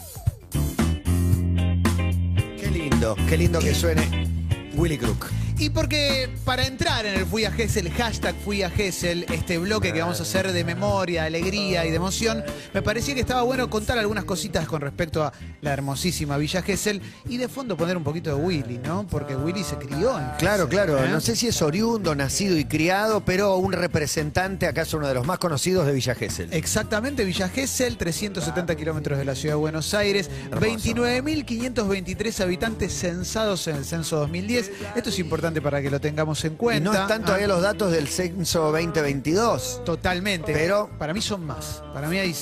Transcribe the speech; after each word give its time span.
Qué 2.59 2.69
lindo, 2.69 3.15
qué 3.29 3.38
lindo 3.38 3.60
que 3.60 3.73
suene 3.73 4.28
Willy 4.73 4.97
Crook. 4.97 5.31
Y 5.59 5.71
porque 5.71 6.29
para 6.45 6.65
entrar 6.65 7.05
en 7.05 7.19
el 7.19 7.25
Fui 7.25 7.43
a 7.43 7.51
Gessel, 7.51 7.91
hashtag 7.91 8.33
Fui 8.46 8.63
a 8.63 8.69
Gessel, 8.69 9.25
este 9.29 9.57
bloque 9.57 9.91
que 9.91 9.99
vamos 9.99 10.17
a 10.21 10.23
hacer 10.23 10.53
de 10.53 10.63
memoria, 10.63 11.25
alegría 11.25 11.85
y 11.85 11.89
de 11.89 11.97
emoción, 11.97 12.46
me 12.74 12.81
parecía 12.81 13.13
que 13.13 13.19
estaba 13.19 13.42
bueno 13.42 13.69
contar 13.69 13.97
algunas 13.97 14.24
cositas 14.24 14.65
con 14.67 14.79
respecto 14.79 15.21
a 15.21 15.33
la 15.60 15.74
hermosísima 15.74 16.38
Villa 16.38 16.61
Gesell 16.61 17.02
y 17.27 17.35
de 17.35 17.49
fondo 17.49 17.75
poner 17.75 17.98
un 17.98 18.05
poquito 18.05 18.30
de 18.30 18.41
Willy, 18.41 18.77
¿no? 18.77 19.05
Porque 19.05 19.35
Willy 19.35 19.66
se 19.66 19.75
crió 19.75 20.17
en 20.17 20.30
Claro, 20.38 20.63
Gesell, 20.63 20.70
claro. 20.70 21.03
¿eh? 21.03 21.09
No 21.09 21.20
sé 21.20 21.35
si 21.35 21.48
es 21.48 21.62
oriundo, 21.62 22.16
nacido 22.16 22.57
y 22.57 22.63
criado, 22.63 23.26
pero 23.26 23.57
un 23.57 23.73
representante, 23.73 24.66
acaso 24.66 24.95
uno 24.95 25.09
de 25.09 25.13
los 25.16 25.27
más 25.27 25.39
conocidos 25.39 25.85
de 25.85 25.91
Villa 25.91 26.16
Gesell. 26.16 26.53
Exactamente, 26.53 27.26
Villa 27.26 27.49
Gesell, 27.49 27.98
370 27.98 28.77
kilómetros 28.77 29.20
de 29.20 29.26
la 29.26 29.35
ciudad 29.35 29.55
de 29.55 29.59
Buenos 29.59 29.93
Aires, 29.93 30.29
Hermoso. 30.53 30.93
29.523 30.93 32.39
habitantes 32.39 32.93
censados 32.93 33.67
en 33.67 33.76
el 33.76 33.84
censo 33.84 34.20
2010. 34.20 34.71
Esto 34.95 35.09
es 35.09 35.20
importante 35.20 35.48
para 35.62 35.81
que 35.81 35.89
lo 35.89 35.99
tengamos 35.99 36.44
en 36.45 36.53
Y 36.53 36.55
cuenta. 36.55 36.91
no 36.91 36.98
están 36.99 37.23
todavía 37.26 37.45
Ah, 37.45 37.49
los 37.49 37.62
datos 37.62 37.91
del 37.91 38.07
censo 38.07 38.71
2022. 38.71 39.81
Totalmente. 39.85 40.53
Pero- 40.53 40.90
para 40.98 41.13
mí 41.13 41.21
son 41.21 41.45
más. 41.45 41.84
Para 41.94 42.07
mí 42.07 42.17
hay 42.17 42.35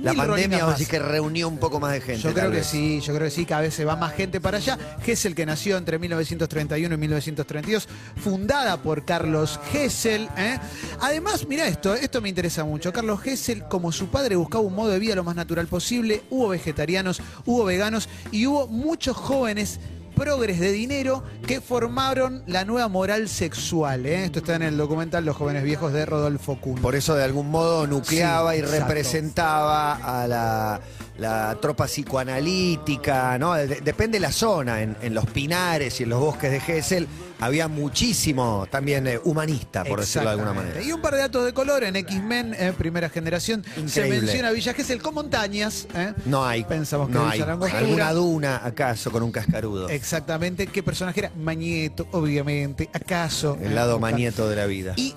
La 0.00 0.14
pandemia 0.14 0.64
decís 0.64 0.86
que 0.88 1.00
reunió 1.00 1.48
un 1.48 1.58
poco 1.58 1.80
más 1.80 1.90
de 1.92 2.00
gente. 2.00 2.22
Yo 2.22 2.32
creo 2.32 2.52
que 2.52 2.62
sí, 2.62 3.00
yo 3.00 3.12
creo 3.14 3.26
que 3.26 3.32
sí, 3.34 3.44
cada 3.44 3.62
vez 3.62 3.74
se 3.74 3.84
va 3.84 3.96
más 3.96 4.12
gente 4.14 4.40
para 4.40 4.58
allá. 4.58 4.78
Gesell, 5.02 5.34
que 5.34 5.44
nació 5.44 5.76
entre 5.76 5.98
1931 5.98 6.94
y 6.94 6.98
1932, 6.98 7.88
fundada 8.22 8.76
por 8.80 9.04
Carlos 9.04 9.58
Gesell. 9.72 10.28
¿eh? 10.36 10.60
Además, 11.00 11.48
mira 11.48 11.66
esto, 11.66 11.94
esto 11.94 12.20
me 12.20 12.28
interesa 12.28 12.62
mucho. 12.62 12.92
Carlos 12.92 13.20
Gesell, 13.20 13.64
como 13.68 13.90
su 13.90 14.06
padre, 14.06 14.36
buscaba 14.36 14.62
un 14.62 14.76
modo 14.76 14.90
de 14.90 15.00
vida 15.00 15.16
lo 15.16 15.24
más 15.24 15.34
natural 15.34 15.66
posible. 15.66 16.22
Hubo 16.30 16.46
vegetarianos, 16.50 17.20
hubo 17.44 17.64
veganos 17.64 18.08
y 18.30 18.46
hubo 18.46 18.68
muchos 18.68 19.16
jóvenes 19.16 19.80
progres 20.18 20.58
de 20.58 20.72
dinero 20.72 21.22
que 21.46 21.60
formaron 21.60 22.42
la 22.46 22.64
nueva 22.64 22.88
moral 22.88 23.28
sexual. 23.28 24.04
¿eh? 24.04 24.24
Esto 24.24 24.40
está 24.40 24.56
en 24.56 24.62
el 24.62 24.76
documental 24.76 25.24
Los 25.24 25.36
jóvenes 25.36 25.62
viejos 25.62 25.92
de 25.92 26.04
Rodolfo 26.04 26.60
Kuhn. 26.60 26.80
Por 26.80 26.96
eso 26.96 27.14
de 27.14 27.22
algún 27.22 27.50
modo 27.50 27.86
nucleaba 27.86 28.52
Sí, 28.52 28.58
y 28.58 28.62
representaba 28.62 29.94
a 29.94 30.26
la, 30.26 30.80
la 31.18 31.56
tropa 31.60 31.86
psicoanalítica, 31.86 33.38
¿no? 33.38 33.54
De- 33.54 33.80
depende 33.80 34.16
de 34.16 34.20
la 34.20 34.32
zona. 34.32 34.82
En, 34.82 34.96
en 35.02 35.14
los 35.14 35.26
pinares 35.26 36.00
y 36.00 36.04
en 36.04 36.08
los 36.10 36.20
bosques 36.20 36.50
de 36.50 36.60
Gesell 36.60 37.06
había 37.40 37.68
muchísimo 37.68 38.66
también 38.70 39.06
eh, 39.06 39.20
humanista, 39.24 39.84
por 39.84 40.00
decirlo 40.00 40.28
de 40.28 40.34
alguna 40.34 40.52
manera. 40.52 40.82
Y 40.82 40.92
un 40.92 41.00
par 41.00 41.14
de 41.14 41.20
datos 41.20 41.44
de 41.44 41.52
color 41.52 41.84
en 41.84 41.96
X-Men, 41.96 42.54
eh, 42.58 42.72
primera 42.76 43.08
generación. 43.08 43.64
Se 43.86 44.08
menciona 44.08 44.50
Villa 44.50 44.74
Gesell 44.74 45.00
con 45.02 45.14
montañas. 45.14 45.86
¿eh? 45.94 46.14
No 46.24 46.44
hay. 46.44 46.64
Pensamos 46.64 47.08
que 47.08 47.14
no 47.14 47.28
hay. 47.28 47.40
¿Alguna 47.40 48.12
duna 48.12 48.60
acaso 48.64 49.10
con 49.10 49.22
un 49.22 49.32
cascarudo? 49.32 49.88
Exactamente. 49.88 50.66
¿Qué 50.66 50.82
personaje 50.82 51.20
era? 51.20 51.32
Magneto, 51.36 52.06
obviamente. 52.12 52.88
¿Acaso? 52.92 53.56
El 53.60 53.74
lado 53.74 53.98
manieto 53.98 54.48
de 54.48 54.56
la 54.56 54.66
vida. 54.66 54.94
Y 54.96 55.14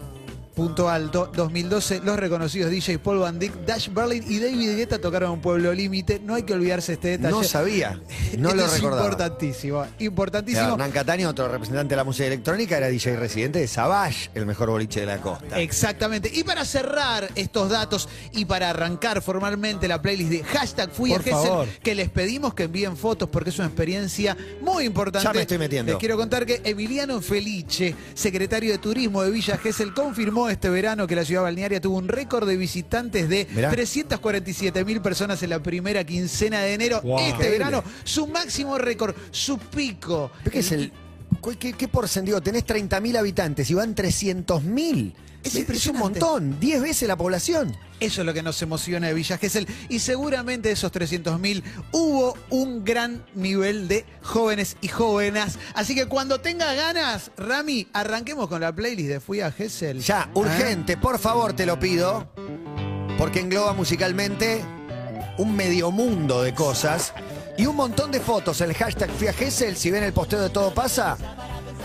punto 0.56 0.90
alto, 0.90 1.32
2012, 1.36 2.02
los 2.04 2.18
reconocidos 2.18 2.70
DJ 2.72 3.00
Paul 3.00 3.20
Van 3.20 3.40
Dyck, 3.40 3.54
Dash 3.66 3.90
Berlin 3.90 4.24
y 4.28 4.40
David 4.40 4.76
Guetta 4.76 5.00
tocaron 5.00 5.32
un 5.32 5.42
pueblo 5.42 5.74
límite. 5.74 6.20
No 6.24 6.36
hay 6.36 6.44
que 6.44 6.54
olvidarse 6.54 6.94
este 6.94 7.10
detalle. 7.10 7.32
No 7.32 7.44
sabía. 7.44 8.00
No 8.38 8.50
Esto 8.50 8.56
lo 8.56 8.66
es 8.66 8.74
recordaba. 8.74 9.02
Importantísimo. 9.04 9.86
Importantísimo. 10.00 10.70
Hernán 10.74 10.92
Cataño, 10.92 11.30
otro 11.30 11.48
representante 11.48 11.90
de 11.94 11.96
la 11.98 12.04
música 12.04 12.26
electrónica, 12.28 12.78
era 12.78 12.88
DJ 12.90 13.16
residente 13.16 13.60
de 13.60 13.68
Savage, 13.68 14.30
el 14.34 14.46
mejor 14.46 14.70
boliche 14.70 15.02
de 15.02 15.06
la 15.06 15.18
costa. 15.22 15.60
Exactamente. 15.60 16.30
Y 16.34 16.44
para 16.44 16.66
cerrar 16.66 17.30
estos 17.36 17.70
datos 17.70 18.10
y 18.34 18.46
para 18.46 18.70
arrancar 18.70 19.22
formalmente 19.22 19.88
la 19.88 20.02
playlist 20.02 20.32
de 20.32 20.44
hashtag 20.44 20.92
Fui 20.92 21.12
a 21.12 21.16
Por 21.16 21.24
Gesell, 21.24 21.42
favor. 21.48 21.68
que 21.82 21.96
les 21.96 22.10
pedimos 22.10 22.54
que 22.54 22.64
envíen 22.64 22.98
fotos 22.98 23.30
porque 23.30 23.50
es 23.52 23.58
una 23.60 23.68
experiencia 23.68 24.36
muy 24.62 24.86
importante. 24.86 25.28
Ya 25.28 25.34
me 25.34 25.42
estoy 25.42 25.58
metiendo. 25.58 25.92
Les 25.94 26.00
quiero 26.00 26.18
contar 26.18 26.46
que 26.46 26.62
Emiliano 26.64 27.22
Felice, 27.22 27.96
secretario 28.14 28.72
de 28.72 28.78
Turismo 28.78 29.24
de 29.24 29.32
Villa 29.32 29.58
Gesell, 29.58 29.94
confirmó 29.94 30.41
este 30.50 30.70
verano 30.70 31.08
que 31.08 31.16
la 31.16 31.26
ciudad 31.26 31.44
balnearia 31.44 31.82
tuvo 31.82 31.98
un 31.98 32.08
récord 32.08 32.48
de 32.48 32.58
visitantes 32.58 33.30
de 33.30 33.48
Mirá. 33.52 33.70
347 33.70 34.86
mil 34.86 35.02
personas 35.02 35.42
en 35.44 35.50
la 35.50 35.62
primera 35.62 36.04
quincena 36.04 36.62
de 36.62 36.74
enero. 36.74 37.02
Wow. 37.02 37.20
Este 37.20 37.50
verano, 37.50 37.84
su 38.04 38.28
máximo 38.28 38.78
récord, 38.78 39.16
su 39.32 39.58
pico. 39.58 40.32
¿Qué 40.52 40.60
es 40.60 40.72
el.? 40.72 40.92
¿Qué, 41.44 41.56
qué, 41.58 41.74
qué 41.74 41.88
porcentaje? 41.88 42.42
Tenés 42.42 42.66
30.000 42.66 43.18
habitantes 43.18 43.70
y 43.70 43.74
van 43.74 43.96
300.000. 43.96 45.14
Es 45.44 45.56
Es, 45.56 45.88
un 45.88 45.98
montón, 45.98 46.60
10 46.60 46.82
veces 46.82 47.08
la 47.08 47.16
población. 47.18 47.76
Eso 48.00 48.22
es 48.22 48.26
lo 48.26 48.34
que 48.34 48.44
nos 48.44 48.62
emociona 48.62 49.08
de 49.08 49.14
Villa 49.14 49.38
Gesell. 49.38 49.68
Y 49.90 50.00
seguramente 50.00 50.70
de 50.70 50.74
esos 50.74 50.92
300.000 50.92 51.64
hubo 51.92 52.38
un 52.50 52.84
gran 52.84 53.26
nivel 53.36 53.88
de 53.88 54.06
jóvenes 54.22 54.78
y 54.82 54.88
jóvenes. 54.88 55.58
Así 55.74 55.96
que 55.96 56.08
cuando 56.08 56.42
tenga 56.42 56.74
ganas, 56.74 57.32
Rami, 57.38 57.88
arranquemos 57.94 58.48
con 58.48 58.62
la 58.62 58.74
playlist 58.74 59.10
de 59.10 59.20
Fui 59.20 59.42
a 59.42 59.52
Gesell. 59.52 60.00
Ya, 60.00 60.30
urgente, 60.34 60.98
por 60.98 61.20
favor, 61.20 61.54
te 61.54 61.66
lo 61.66 61.80
pido. 61.80 62.28
Porque 63.18 63.40
engloba 63.40 63.74
musicalmente 63.74 64.64
un 65.38 65.56
medio 65.56 65.92
mundo 65.92 66.42
de 66.44 66.54
cosas 66.54 67.14
y 67.58 67.66
un 67.66 67.76
montón 67.76 68.12
de 68.12 68.20
fotos. 68.20 68.62
El 68.62 68.74
hashtag 68.74 69.10
Fui 69.12 69.28
a 69.28 69.34
Gesell, 69.34 69.76
si 69.76 69.92
ven 69.92 70.04
el 70.04 70.14
posteo 70.14 70.42
de 70.42 70.50
Todo 70.50 70.74
Pasa, 70.74 71.18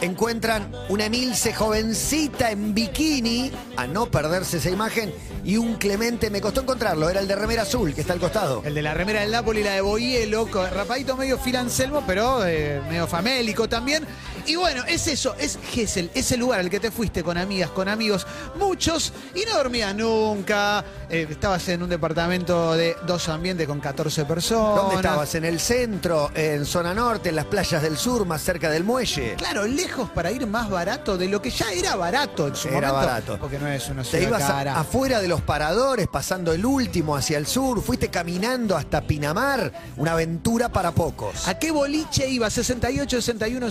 encuentran 0.01 0.73
una 0.89 1.07
Emilce 1.07 1.53
jovencita 1.55 2.51
en 2.51 2.75
bikini, 2.75 3.51
a 3.77 3.87
no 3.87 4.07
perderse 4.07 4.59
esa 4.59 4.71
imagen, 4.71 5.13
y 5.45 5.57
un 5.57 5.77
Clemente, 5.77 6.31
me 6.31 6.41
costó 6.41 6.61
encontrarlo, 6.63 7.09
era 7.09 7.21
el 7.21 7.29
de 7.29 7.37
remera 7.37 7.63
azul, 7.63 7.95
que 7.95 8.01
está 8.01 8.13
al 8.13 8.19
costado. 8.21 8.63
El 8.65 8.75
de 8.75 8.83
la 8.83 8.95
remera 8.95 9.21
del 9.21 9.31
Napoli, 9.31 9.63
la 9.63 9.73
de 9.73 9.81
Boyelo, 9.81 10.47
con- 10.51 10.69
rapadito 10.71 11.17
medio 11.17 11.39
filanselmo, 11.39 12.03
pero 12.07 12.45
eh, 12.47 12.81
medio 12.89 13.07
famélico 13.07 13.69
también. 13.69 14.05
Y 14.47 14.55
bueno, 14.57 14.85
es 14.87 15.07
eso, 15.09 15.35
es 15.39 15.59
Gesell, 15.73 16.11
ese 16.15 16.37
lugar 16.37 16.61
al 16.61 16.71
que 16.71 16.79
te 16.81 16.91
fuiste 16.91 17.23
con 17.25 17.37
amigas, 17.37 17.71
con 17.71 17.89
amigos, 17.89 18.27
muchos, 18.59 19.13
y 19.35 19.45
no 19.45 19.57
dormías 19.57 19.95
nunca. 19.95 20.85
Eh, 21.11 21.27
estabas 21.31 21.69
en 21.69 21.83
un 21.83 21.89
departamento 21.89 22.75
de 22.75 22.97
dos 23.07 23.29
ambientes 23.29 23.67
con 23.67 23.81
14 23.81 24.25
personas. 24.25 24.77
¿Dónde 24.77 24.97
estabas? 24.97 25.35
¿En 25.35 25.45
el 25.45 25.59
centro? 25.61 26.31
¿En 26.35 26.65
zona 26.65 26.95
norte? 26.95 27.31
¿En 27.31 27.37
las 27.37 27.47
playas 27.47 27.83
del 27.83 27.97
sur? 27.97 28.25
¿Más 28.27 28.43
cerca 28.43 28.71
del 28.71 28.85
muelle? 28.85 29.35
Claro, 29.37 29.67
lejos 29.67 30.11
para 30.11 30.31
ir 30.31 30.47
más 30.47 30.71
barato 30.71 31.17
de 31.19 31.29
lo 31.29 31.43
que 31.43 31.51
ya 31.51 31.71
era 31.73 31.97
barato 31.97 32.47
en 32.49 32.55
su 32.57 32.69
Era 32.69 32.89
momento. 32.93 32.95
barato. 33.07 33.39
Porque 33.41 33.59
no 33.59 33.67
es 33.69 33.89
una 33.89 34.03
Te 34.03 34.11
ciudad 34.11 34.29
ibas 34.29 34.43
a- 34.45 34.47
cara. 34.49 34.79
afuera 34.81 35.21
de 35.21 35.29
los 35.29 35.41
paradores, 35.43 36.07
pasando 36.09 36.53
el 36.53 36.65
último 36.65 37.17
hacia 37.17 37.39
el 37.39 37.47
sur, 37.47 37.83
fuiste 37.83 38.09
caminando 38.11 38.77
hasta 38.77 39.01
Pinamar, 39.01 39.73
una 39.97 40.13
aventura 40.13 40.69
para 40.69 40.93
pocos. 40.93 41.49
¿A 41.49 41.59
qué 41.59 41.71
boliche 41.71 42.29
iba? 42.29 42.49
68 42.49 43.21
61 43.21 43.71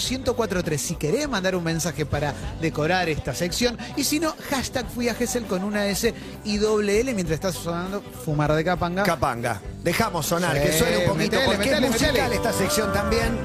1043. 0.66 0.82
Si 0.82 0.96
querés 0.96 1.30
mandar 1.30 1.56
un 1.56 1.64
mensaje 1.64 2.06
para 2.06 2.34
decorar 2.62 3.08
esta 3.10 3.34
sección. 3.34 3.78
Y 3.96 4.04
si 4.04 4.20
no, 4.20 4.34
hashtag 4.50 4.86
fui 4.90 5.10
a 5.10 5.14
Gesell 5.16 5.46
con 5.46 5.64
una 5.64 5.86
S 5.88 6.14
y 6.44 6.58
doble 6.58 7.00
L 7.02 7.14
mientras 7.14 7.36
estás 7.36 7.56
sonando 7.56 8.02
Fumar 8.24 8.52
de 8.54 8.64
Capanga. 8.64 9.04
Capanga. 9.04 9.62
Dejamos 9.84 10.26
sonar, 10.26 10.56
Sí, 10.58 10.64
que 10.64 10.78
suene 10.78 10.98
un 10.98 11.04
poquito, 11.06 11.36
metele, 11.38 11.46
porque 11.46 11.58
metele, 11.70 11.86
es 11.88 11.92
musical 11.94 12.14
metele. 12.14 12.36
esta 12.36 12.54
sección 12.54 12.94
también. 12.94 13.38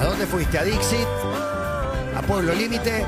¿A 0.00 0.04
dónde 0.04 0.26
fuiste? 0.26 0.58
¿A 0.58 0.64
Dixit? 0.64 1.06
¿A 2.16 2.22
Pueblo 2.22 2.54
Límite? 2.54 3.04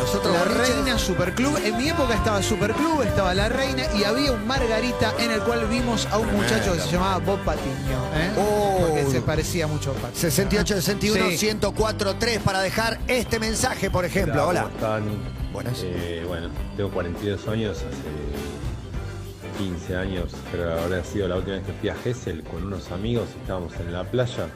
Nosotros 0.00 0.34
La 0.34 0.44
Reina 0.44 0.98
Superclub. 0.98 1.56
En 1.64 1.76
mi 1.76 1.88
época 1.88 2.14
estaba 2.14 2.42
Superclub, 2.42 3.02
estaba 3.02 3.34
La 3.34 3.48
Reina 3.48 3.84
y 3.94 4.04
había 4.04 4.32
un 4.32 4.46
Margarita 4.46 5.12
en 5.18 5.30
el 5.32 5.40
cual 5.40 5.66
vimos 5.66 6.06
a 6.12 6.18
un 6.18 6.32
muchacho 6.32 6.74
que 6.74 6.80
se 6.80 6.90
llamaba 6.92 7.18
Bob 7.18 7.40
Patiño. 7.44 7.98
¿eh? 8.14 8.30
Oh. 8.38 8.65
Se 9.10 9.20
parecía 9.20 9.66
mucho 9.66 9.90
a 9.90 9.92
Bob 9.94 10.02
Patiño. 10.02 10.20
68 10.20 10.74
61 10.74 11.30
Sí. 11.30 11.36
104 11.38 12.14
3 12.18 12.38
para 12.40 12.60
dejar 12.60 12.98
este 13.08 13.38
mensaje, 13.38 13.90
por 13.90 14.04
ejemplo. 14.04 14.46
Hola. 14.48 14.62
¿Cómo 14.62 14.74
están? 14.74 15.04
Buenas. 15.52 15.80
Eh, 15.82 16.24
bueno, 16.26 16.48
tengo 16.76 16.90
42 16.90 17.48
años, 17.48 17.78
hace 17.78 19.58
15 19.58 19.96
años, 19.96 20.32
pero 20.52 20.78
habrá 20.80 21.02
sido 21.04 21.28
la 21.28 21.36
última 21.36 21.56
vez 21.56 21.66
que 21.66 21.72
fui 21.72 21.88
a 21.88 21.94
Gessel 21.94 22.42
con 22.44 22.64
unos 22.64 22.90
amigos, 22.92 23.28
estábamos 23.40 23.72
en 23.80 23.92
la 23.92 24.04
playa 24.04 24.48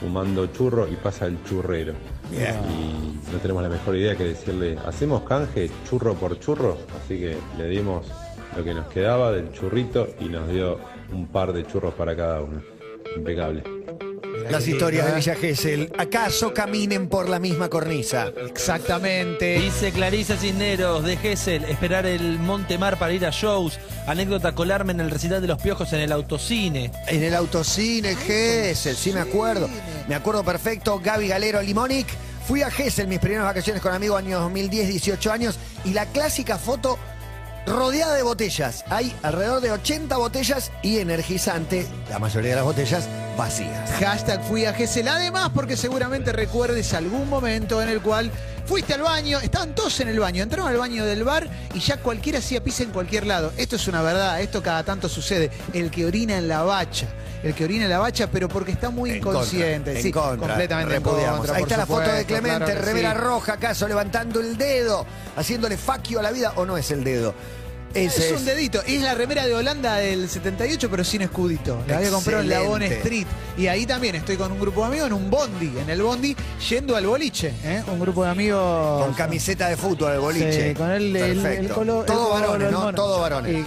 fumando 0.00 0.46
churro 0.48 0.88
y 0.88 0.96
pasa 0.96 1.26
el 1.26 1.42
churrero. 1.44 1.94
Y 2.32 3.30
no 3.32 3.38
tenemos 3.38 3.62
la 3.62 3.68
mejor 3.68 3.96
idea 3.96 4.16
que 4.16 4.24
decirle, 4.24 4.76
¿hacemos 4.84 5.22
canje 5.22 5.70
churro 5.88 6.14
por 6.14 6.38
churro? 6.40 6.76
Así 7.02 7.18
que 7.20 7.36
le 7.56 7.68
dimos 7.68 8.06
lo 8.56 8.64
que 8.64 8.74
nos 8.74 8.86
quedaba 8.88 9.32
del 9.32 9.52
churrito 9.52 10.08
y 10.20 10.24
nos 10.24 10.48
dio 10.48 10.78
un 11.12 11.28
par 11.28 11.52
de 11.52 11.64
churros 11.66 11.94
para 11.94 12.16
cada 12.16 12.42
uno. 12.42 12.60
Impecable. 13.16 13.62
Las 14.50 14.66
historias 14.66 15.06
de 15.06 15.14
Villa 15.14 15.34
Gesell. 15.34 15.92
¿Acaso 15.98 16.54
caminen 16.54 17.08
por 17.08 17.28
la 17.28 17.38
misma 17.38 17.68
cornisa? 17.68 18.32
Exactamente. 18.48 19.58
Dice 19.58 19.92
Clarisa 19.92 20.36
Cisneros 20.36 21.04
de 21.04 21.16
Gessel, 21.16 21.64
esperar 21.64 22.06
el 22.06 22.38
Montemar 22.38 22.98
para 22.98 23.12
ir 23.12 23.26
a 23.26 23.30
shows. 23.30 23.78
Anécdota 24.06 24.54
colarme 24.54 24.92
en 24.92 25.00
el 25.00 25.10
recital 25.10 25.40
de 25.40 25.48
los 25.48 25.60
piojos 25.60 25.92
en 25.92 26.00
el 26.00 26.12
autocine. 26.12 26.90
En 27.08 27.22
el 27.22 27.34
autocine 27.34 28.14
Gesell, 28.14 28.96
sí 28.96 29.12
me 29.12 29.20
acuerdo. 29.20 29.68
Me 30.08 30.14
acuerdo 30.14 30.44
perfecto. 30.44 31.00
Gaby 31.02 31.28
Galero 31.28 31.62
Limonic 31.62 32.06
Fui 32.46 32.62
a 32.62 32.70
Gessel 32.70 33.08
mis 33.08 33.18
primeras 33.18 33.44
vacaciones 33.44 33.82
con 33.82 33.92
amigos 33.92 34.20
años 34.20 34.40
2010, 34.40 34.86
18 34.86 35.32
años, 35.32 35.58
y 35.84 35.92
la 35.94 36.06
clásica 36.06 36.58
foto 36.58 36.96
rodeada 37.66 38.14
de 38.14 38.22
botellas. 38.22 38.84
Hay 38.88 39.12
alrededor 39.24 39.60
de 39.60 39.72
80 39.72 40.16
botellas 40.16 40.70
y 40.80 40.98
energizante, 40.98 41.88
la 42.08 42.20
mayoría 42.20 42.50
de 42.50 42.56
las 42.56 42.64
botellas 42.64 43.08
vacías. 43.36 43.90
Hashtag 44.00 44.42
fui 44.44 44.64
a 44.64 44.72
Gessel. 44.72 45.08
Además, 45.08 45.50
porque 45.54 45.76
seguramente 45.76 46.32
recuerdes 46.32 46.94
algún 46.94 47.28
momento 47.28 47.82
en 47.82 47.88
el 47.88 48.00
cual 48.00 48.30
fuiste 48.64 48.94
al 48.94 49.02
baño, 49.02 49.38
estaban 49.40 49.74
todos 49.74 50.00
en 50.00 50.08
el 50.08 50.18
baño, 50.18 50.42
entraron 50.42 50.68
al 50.68 50.76
baño 50.76 51.04
del 51.04 51.22
bar 51.22 51.48
y 51.72 51.78
ya 51.80 51.98
cualquiera 51.98 52.38
hacía 52.40 52.62
pis 52.62 52.80
en 52.80 52.90
cualquier 52.90 53.26
lado. 53.26 53.52
Esto 53.56 53.76
es 53.76 53.86
una 53.88 54.02
verdad, 54.02 54.40
esto 54.40 54.62
cada 54.62 54.82
tanto 54.82 55.08
sucede. 55.08 55.50
El 55.72 55.90
que 55.90 56.04
orina 56.04 56.36
en 56.36 56.48
la 56.48 56.62
bacha. 56.62 57.06
El 57.42 57.54
que 57.54 57.64
orina 57.64 57.84
en 57.84 57.90
la 57.90 57.98
bacha, 57.98 58.28
pero 58.28 58.48
porque 58.48 58.72
está 58.72 58.90
muy 58.90 59.10
En 59.10 59.16
inconsciente. 59.18 59.92
contra, 59.92 60.02
sí, 60.02 60.08
en 60.08 60.12
contra, 60.14 60.48
completamente 60.48 60.96
en 60.96 61.02
repudiamos. 61.02 61.38
contra, 61.38 61.56
Ahí 61.56 61.62
está 61.62 61.76
la 61.76 61.86
foto 61.86 62.10
de 62.10 62.24
Clemente, 62.24 62.74
claro 62.74 63.18
sí. 63.20 63.22
roja, 63.24 63.52
acaso 63.52 63.86
levantando 63.86 64.40
el 64.40 64.56
dedo, 64.56 65.06
haciéndole 65.36 65.76
faquio 65.76 66.18
a 66.18 66.22
la 66.22 66.32
vida, 66.32 66.54
o 66.56 66.64
no 66.66 66.76
es 66.76 66.90
el 66.90 67.04
dedo. 67.04 67.34
Ese 67.96 68.26
Es 68.34 68.38
un 68.38 68.44
dedito. 68.44 68.82
Es 68.86 69.00
la 69.02 69.14
remera 69.14 69.46
de 69.46 69.54
Holanda 69.54 69.96
del 69.96 70.28
78, 70.28 70.88
pero 70.90 71.02
sin 71.04 71.22
escudito. 71.22 71.82
La 71.88 71.98
había 71.98 72.10
comprado 72.10 72.42
en 72.42 72.48
la 72.48 72.60
Bon. 72.62 72.82
Street. 72.82 73.26
Y 73.56 73.68
ahí 73.68 73.86
también 73.86 74.14
estoy 74.16 74.36
con 74.36 74.52
un 74.52 74.60
grupo 74.60 74.82
de 74.82 74.86
amigos 74.88 75.06
en 75.06 75.12
un 75.14 75.30
bondi. 75.30 75.72
En 75.78 75.88
el 75.88 76.02
bondi, 76.02 76.36
yendo 76.68 76.94
al 76.96 77.06
boliche. 77.06 77.52
¿eh? 77.64 77.82
Un 77.90 77.98
grupo 77.98 78.24
de 78.24 78.30
amigos. 78.30 79.04
Con 79.04 79.14
camiseta 79.14 79.68
de 79.68 79.76
fútbol 79.76 80.12
de 80.12 80.18
boliche. 80.18 80.68
Sí, 80.68 80.74
con 80.74 80.90
el, 80.90 81.16
el, 81.16 81.38
Perfecto. 81.40 81.62
el 81.62 81.68
color. 81.70 82.06
Todo 82.06 82.30
varones, 82.30 82.70
¿no? 82.70 82.92
Todo 82.92 83.20
varones. 83.20 83.66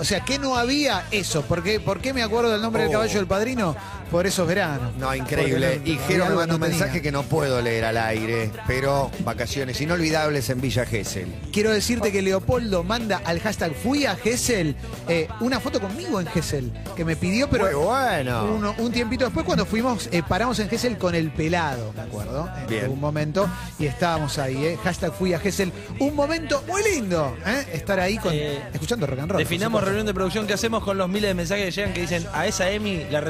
O 0.00 0.04
sea, 0.04 0.20
que 0.20 0.38
no 0.38 0.56
había 0.56 1.04
eso. 1.10 1.42
¿Por 1.42 1.62
qué, 1.62 1.78
por 1.80 2.00
qué 2.00 2.12
me 2.14 2.22
acuerdo 2.22 2.50
del 2.52 2.62
nombre 2.62 2.82
del 2.82 2.88
Oh. 2.90 2.92
caballo 2.92 3.14
del 3.18 3.26
padrino? 3.26 3.76
Por 4.10 4.26
esos 4.26 4.46
veranos. 4.46 4.94
No, 4.96 5.14
increíble. 5.14 5.74
Porque 5.76 5.90
Y 5.90 5.96
no- 5.96 6.02
Jero 6.06 6.24
me 6.26 6.34
manda 6.36 6.54
un 6.54 6.60
no 6.60 6.66
mensaje 6.68 7.02
que 7.02 7.10
no 7.12 7.22
puedo 7.24 7.60
leer 7.60 7.84
al 7.86 7.96
aire, 7.96 8.50
pero 8.66 9.10
vacaciones 9.20 9.80
inolvidables 9.80 10.48
en 10.50 10.60
Villa 10.60 10.86
Gesell. 10.86 11.28
Quiero 11.52 11.70
decirte 11.72 12.12
que 12.12 12.22
Leopoldo 12.22 12.82
manda 12.84 13.20
al 13.24 13.40
hashtag 13.40 13.74
fui 13.74 14.06
a 14.06 14.14
Gessel 14.16 14.76
eh, 15.08 15.28
una 15.40 15.58
foto 15.60 15.80
conmigo 15.80 16.20
en 16.20 16.26
Gessel. 16.28 16.72
Que 16.96 17.04
me 17.04 17.16
pidió, 17.16 17.50
pero. 17.50 17.64
Muy 17.66 17.74
bueno. 17.74 18.44
Uno- 18.56 18.74
un 18.78 18.92
tiempito 18.92 19.24
después, 19.24 19.44
cuando 19.44 19.66
fuimos, 19.66 20.08
eh, 20.12 20.22
paramos 20.26 20.58
en 20.60 20.68
Gessel 20.68 20.96
con 20.98 21.14
el 21.14 21.30
pelado, 21.30 21.92
me 21.94 22.02
acuerdo, 22.02 22.48
en 22.60 22.66
Bien. 22.68 22.82
algún 22.84 23.00
momento, 23.00 23.48
y 23.78 23.86
estábamos 23.86 24.38
ahí, 24.38 24.56
eh, 24.64 24.78
hashtag 24.84 25.12
fui 25.12 25.34
a 25.34 25.38
Gessel. 25.40 25.72
Un 25.98 26.14
momento 26.14 26.62
muy 26.68 26.82
lindo, 26.84 27.36
eh, 27.44 27.66
estar 27.72 27.98
ahí 28.00 28.18
con, 28.18 28.32
Eh, 28.32 28.60
escuchando 28.72 29.06
rock 29.06 29.18
and 29.20 29.30
roll. 29.32 29.38
Definamos 29.38 29.82
reunión 29.82 30.06
de 30.06 30.14
producción 30.14 30.46
que 30.46 30.54
hacemos 30.54 30.82
con 30.84 30.96
los 30.96 31.08
miles 31.08 31.28
de 31.30 31.34
mensajes 31.34 31.64
que 31.66 31.70
llegan 31.72 31.92
que 31.92 32.00
dicen 32.02 32.26
a 32.32 32.46
esa 32.46 32.70
Emi 32.70 33.04
la 33.10 33.20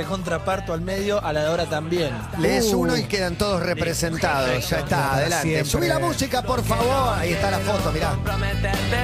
al 0.72 0.80
medio, 0.80 1.22
a 1.24 1.32
la 1.32 1.40
de 1.40 1.46
ahora 1.46 1.66
también. 1.66 2.10
Lees 2.38 2.72
uno 2.72 2.96
y 2.96 3.04
quedan 3.04 3.36
todos 3.36 3.62
representados. 3.62 4.68
Ya 4.68 4.80
está, 4.80 5.14
adelante. 5.14 5.48
siempre. 5.48 5.70
Subí 5.70 5.88
la 5.88 5.98
música, 5.98 6.42
por 6.42 6.62
favor. 6.64 7.18
Ahí 7.18 7.32
está 7.32 7.50
la 7.50 7.58
foto, 7.60 7.92
mirá. 7.92 8.10
comprometerte 8.10 8.96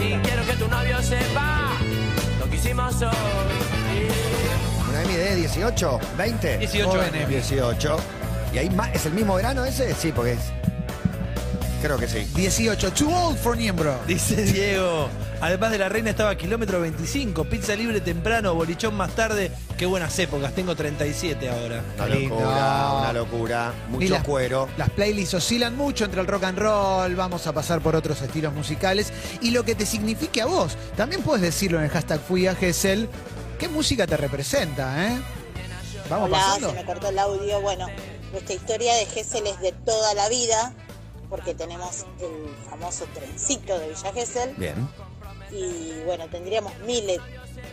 y 0.00 0.18
quiero 0.18 0.44
que 0.46 0.52
tu 0.54 0.68
novio 0.68 1.02
sepa 1.02 1.72
lo 2.38 2.50
que 2.50 2.56
hicimos 2.56 2.94
hoy. 3.02 3.08
Una 4.88 5.00
de 5.00 5.36
18, 5.36 6.00
20. 6.16 6.58
18 6.58 6.88
Joven 6.88 7.02
años. 7.02 7.14
Emi. 7.14 7.34
18. 7.34 7.96
¿Y 8.52 8.58
ahí 8.58 8.70
más? 8.70 8.94
¿Es 8.94 9.06
el 9.06 9.12
mismo 9.12 9.34
verano 9.34 9.64
ese? 9.64 9.94
Sí, 9.94 10.12
porque 10.12 10.32
es. 10.32 10.59
Creo 11.82 11.96
que 11.96 12.06
sí. 12.08 12.26
18, 12.34 12.92
too 12.92 13.08
old 13.10 13.38
for 13.38 13.56
Niembro. 13.56 13.98
Dice 14.06 14.36
Diego, 14.42 15.08
además 15.40 15.70
de 15.70 15.78
la 15.78 15.88
reina 15.88 16.10
estaba 16.10 16.30
a 16.30 16.36
kilómetro 16.36 16.78
25, 16.80 17.44
pizza 17.44 17.74
libre 17.74 18.02
temprano, 18.02 18.54
bolichón 18.54 18.94
más 18.94 19.14
tarde. 19.16 19.50
Qué 19.78 19.86
buenas 19.86 20.18
épocas, 20.18 20.52
tengo 20.54 20.76
37 20.76 21.48
ahora. 21.48 21.82
Una 21.96 22.06
lindo. 22.06 22.34
locura, 22.34 22.92
una 22.98 23.12
locura. 23.14 23.72
Mucho 23.88 24.12
las- 24.12 24.24
cuero. 24.24 24.68
Las 24.76 24.90
playlists 24.90 25.32
oscilan 25.34 25.74
mucho 25.74 26.04
entre 26.04 26.20
el 26.20 26.26
rock 26.26 26.44
and 26.44 26.58
roll, 26.58 27.16
vamos 27.16 27.46
a 27.46 27.52
pasar 27.54 27.80
por 27.80 27.96
otros 27.96 28.20
estilos 28.20 28.52
musicales 28.52 29.10
y 29.40 29.50
lo 29.50 29.64
que 29.64 29.74
te 29.74 29.86
signifique 29.86 30.42
a 30.42 30.46
vos. 30.46 30.76
También 30.96 31.22
puedes 31.22 31.40
decirlo 31.40 31.78
en 31.78 31.84
el 31.84 31.90
hashtag 31.90 32.20
fui 32.20 32.46
a 32.46 32.54
Gessel. 32.54 33.08
¿Qué 33.58 33.68
música 33.68 34.06
te 34.06 34.18
representa, 34.18 35.06
eh? 35.06 35.18
Vamos 36.10 36.28
Hola, 36.28 36.38
pasando. 36.38 36.70
se 36.70 36.74
me 36.76 36.84
cortó 36.84 37.08
el 37.08 37.18
audio. 37.18 37.60
Bueno, 37.62 37.86
nuestra 38.32 38.54
historia 38.54 38.94
de 38.96 39.06
Gesell 39.06 39.46
es 39.46 39.60
de 39.60 39.72
toda 39.72 40.12
la 40.14 40.28
vida, 40.28 40.74
porque 41.30 41.54
tenemos 41.54 42.04
el 42.18 42.54
famoso 42.68 43.06
trencito 43.14 43.78
de 43.78 43.88
Villa 43.88 44.12
Gesell. 44.12 44.54
Bien. 44.56 44.88
Y 45.52 46.02
bueno, 46.04 46.28
tendríamos 46.28 46.76
miles 46.80 47.20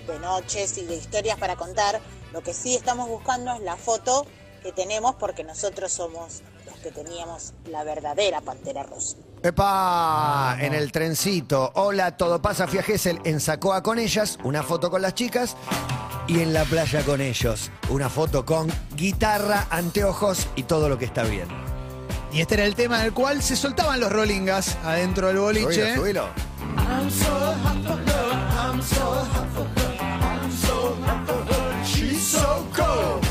de 0.08 0.20
noches 0.20 0.78
y 0.78 0.86
de 0.86 0.96
historias 0.96 1.38
para 1.38 1.56
contar. 1.56 2.00
Lo 2.32 2.42
que 2.42 2.54
sí 2.54 2.76
estamos 2.76 3.10
buscando 3.10 3.54
es 3.54 3.62
la 3.62 3.76
foto 3.76 4.26
que 4.64 4.72
tenemos, 4.72 5.16
porque 5.16 5.44
nosotros 5.44 5.92
somos 5.92 6.42
los 6.66 6.76
que 6.78 6.92
teníamos 6.92 7.54
la 7.70 7.84
verdadera 7.84 8.42
pantera 8.42 8.84
rosa. 8.84 9.18
¡Epa! 9.42 10.58
En 10.60 10.74
el 10.74 10.92
trencito. 10.92 11.72
Hola, 11.76 12.16
todo 12.18 12.42
pasa. 12.42 12.68
Fui 12.68 12.80
a 12.80 12.84
Gesell 12.84 13.20
en 13.24 13.40
Sacoa 13.40 13.82
con 13.82 14.00
ellas. 14.00 14.38
Una 14.44 14.64
foto 14.64 14.90
con 14.90 15.02
las 15.02 15.16
chicas. 15.16 15.56
Y 16.28 16.42
en 16.42 16.54
la 16.54 16.64
playa 16.66 17.04
con 17.04 17.22
ellos. 17.22 17.72
Una 17.90 18.10
foto 18.10 18.46
con 18.46 18.68
guitarra, 18.96 19.68
anteojos 19.70 20.48
y 20.56 20.64
todo 20.64 20.90
lo 20.90 20.98
que 20.98 21.06
está 21.06 21.24
bien. 21.24 21.77
Y 22.32 22.42
este 22.42 22.56
era 22.56 22.66
el 22.66 22.76
tema 22.76 23.00
del 23.00 23.14
cual 23.14 23.42
se 23.42 23.56
soltaban 23.56 24.00
los 24.00 24.12
rollingas 24.12 24.78
adentro 24.84 25.28
del 25.28 25.38
boliche. 25.38 25.96
Subilo, 25.96 25.96
subilo. 25.96 26.30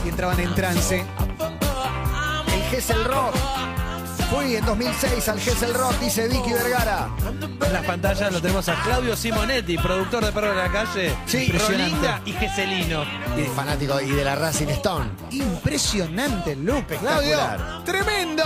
Y 0.04 0.08
entraban 0.08 0.40
en 0.40 0.54
trance. 0.54 1.04
El 2.52 2.62
Gesell 2.70 3.04
Rock. 3.04 3.34
Fui 4.30 4.56
en 4.56 4.64
2006 4.64 5.28
al 5.28 5.40
Gesell 5.40 5.72
Rock, 5.74 5.98
dice 6.00 6.26
Vicky 6.26 6.52
Vergara. 6.52 7.08
En 7.64 7.72
las 7.72 7.84
pantallas 7.84 8.32
lo 8.32 8.40
tenemos 8.40 8.68
a 8.68 8.74
Claudio 8.82 9.16
Simonetti, 9.16 9.78
productor 9.78 10.24
de 10.24 10.32
Perro 10.32 10.50
de 10.50 10.56
la 10.56 10.70
Calle, 10.70 11.14
Sí, 11.26 11.52
Rolinga 11.52 12.20
y 12.24 12.32
Geselino. 12.32 13.04
Y 13.36 13.44
fanático 13.54 14.00
y 14.00 14.10
de 14.10 14.24
la 14.24 14.34
Racing 14.34 14.68
Stone. 14.68 15.10
Impresionante 15.30 16.52
el 16.52 16.64
look, 16.64 16.86
Claudio. 16.86 17.38
¡Tremendo! 17.84 18.44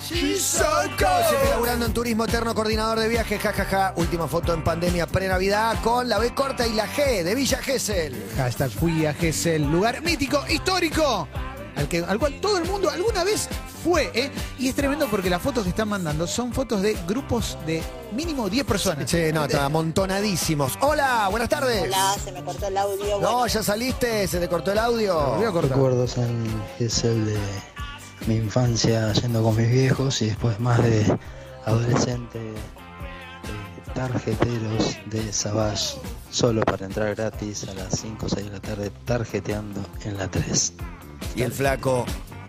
Sigue 0.00 1.50
laburando 1.50 1.86
en 1.86 1.92
turismo 1.92 2.24
eterno, 2.24 2.54
coordinador 2.54 2.98
de 2.98 3.08
viajes, 3.08 3.40
jajaja. 3.40 3.92
Última 3.96 4.26
foto 4.26 4.52
en 4.52 4.64
pandemia 4.64 5.06
pre-Navidad 5.06 5.76
con 5.82 6.08
la 6.08 6.18
B 6.18 6.34
corta 6.34 6.66
y 6.66 6.72
la 6.72 6.86
G 6.88 7.22
de 7.22 7.34
Villa 7.34 7.58
Gesell. 7.58 8.16
Hashtag 8.36 8.70
fui 8.70 9.06
a 9.06 9.14
Gessel, 9.14 9.70
lugar 9.70 10.02
mítico, 10.02 10.44
histórico, 10.48 11.28
al, 11.80 11.88
que, 11.88 12.04
al 12.04 12.18
cual 12.18 12.40
todo 12.40 12.58
el 12.58 12.64
mundo 12.64 12.90
alguna 12.90 13.24
vez 13.24 13.48
fue. 13.82 14.10
¿eh? 14.14 14.30
Y 14.58 14.68
es 14.68 14.74
tremendo 14.74 15.08
porque 15.10 15.30
las 15.30 15.40
fotos 15.42 15.64
que 15.64 15.70
están 15.70 15.88
mandando 15.88 16.26
son 16.26 16.52
fotos 16.52 16.82
de 16.82 16.96
grupos 17.08 17.58
de 17.66 17.82
mínimo 18.12 18.48
10 18.48 18.64
personas. 18.64 19.06
Che, 19.06 19.32
no, 19.32 19.44
está 19.44 19.64
amontonadísimos. 19.64 20.78
Hola, 20.80 21.28
buenas 21.30 21.48
tardes. 21.48 21.82
Hola, 21.82 22.16
se 22.22 22.32
me 22.32 22.44
cortó 22.44 22.66
el 22.66 22.76
audio. 22.76 23.20
No, 23.20 23.32
Bueno, 23.32 23.46
ya 23.46 23.62
saliste, 23.62 24.28
se 24.28 24.38
te 24.38 24.48
cortó 24.48 24.72
el 24.72 24.78
audio. 24.78 25.34
Voy 25.36 25.46
a 25.46 25.50
cortar. 25.50 25.76
Recuerdos 25.76 26.16
en 26.18 26.62
Gesell 26.78 27.26
de 27.26 27.38
mi 28.26 28.36
infancia 28.36 29.12
yendo 29.14 29.42
con 29.42 29.56
mis 29.56 29.70
viejos 29.70 30.20
y 30.22 30.26
después 30.26 30.60
más 30.60 30.82
de 30.82 31.18
adolescente 31.64 32.38
eh, 32.38 33.92
tarjeteros 33.94 34.96
de 35.06 35.32
Savage 35.32 35.96
solo 36.30 36.60
para 36.62 36.86
entrar 36.86 37.14
gratis 37.14 37.66
a 37.68 37.74
las 37.74 37.98
5 38.00 38.26
o 38.26 38.28
6 38.28 38.46
de 38.46 38.52
la 38.52 38.60
tarde 38.60 38.92
tarjeteando 39.04 39.80
en 40.04 40.18
la 40.18 40.28
3. 40.30 40.74
Y 41.34 41.42
el 41.42 41.52
flaco 41.52 42.04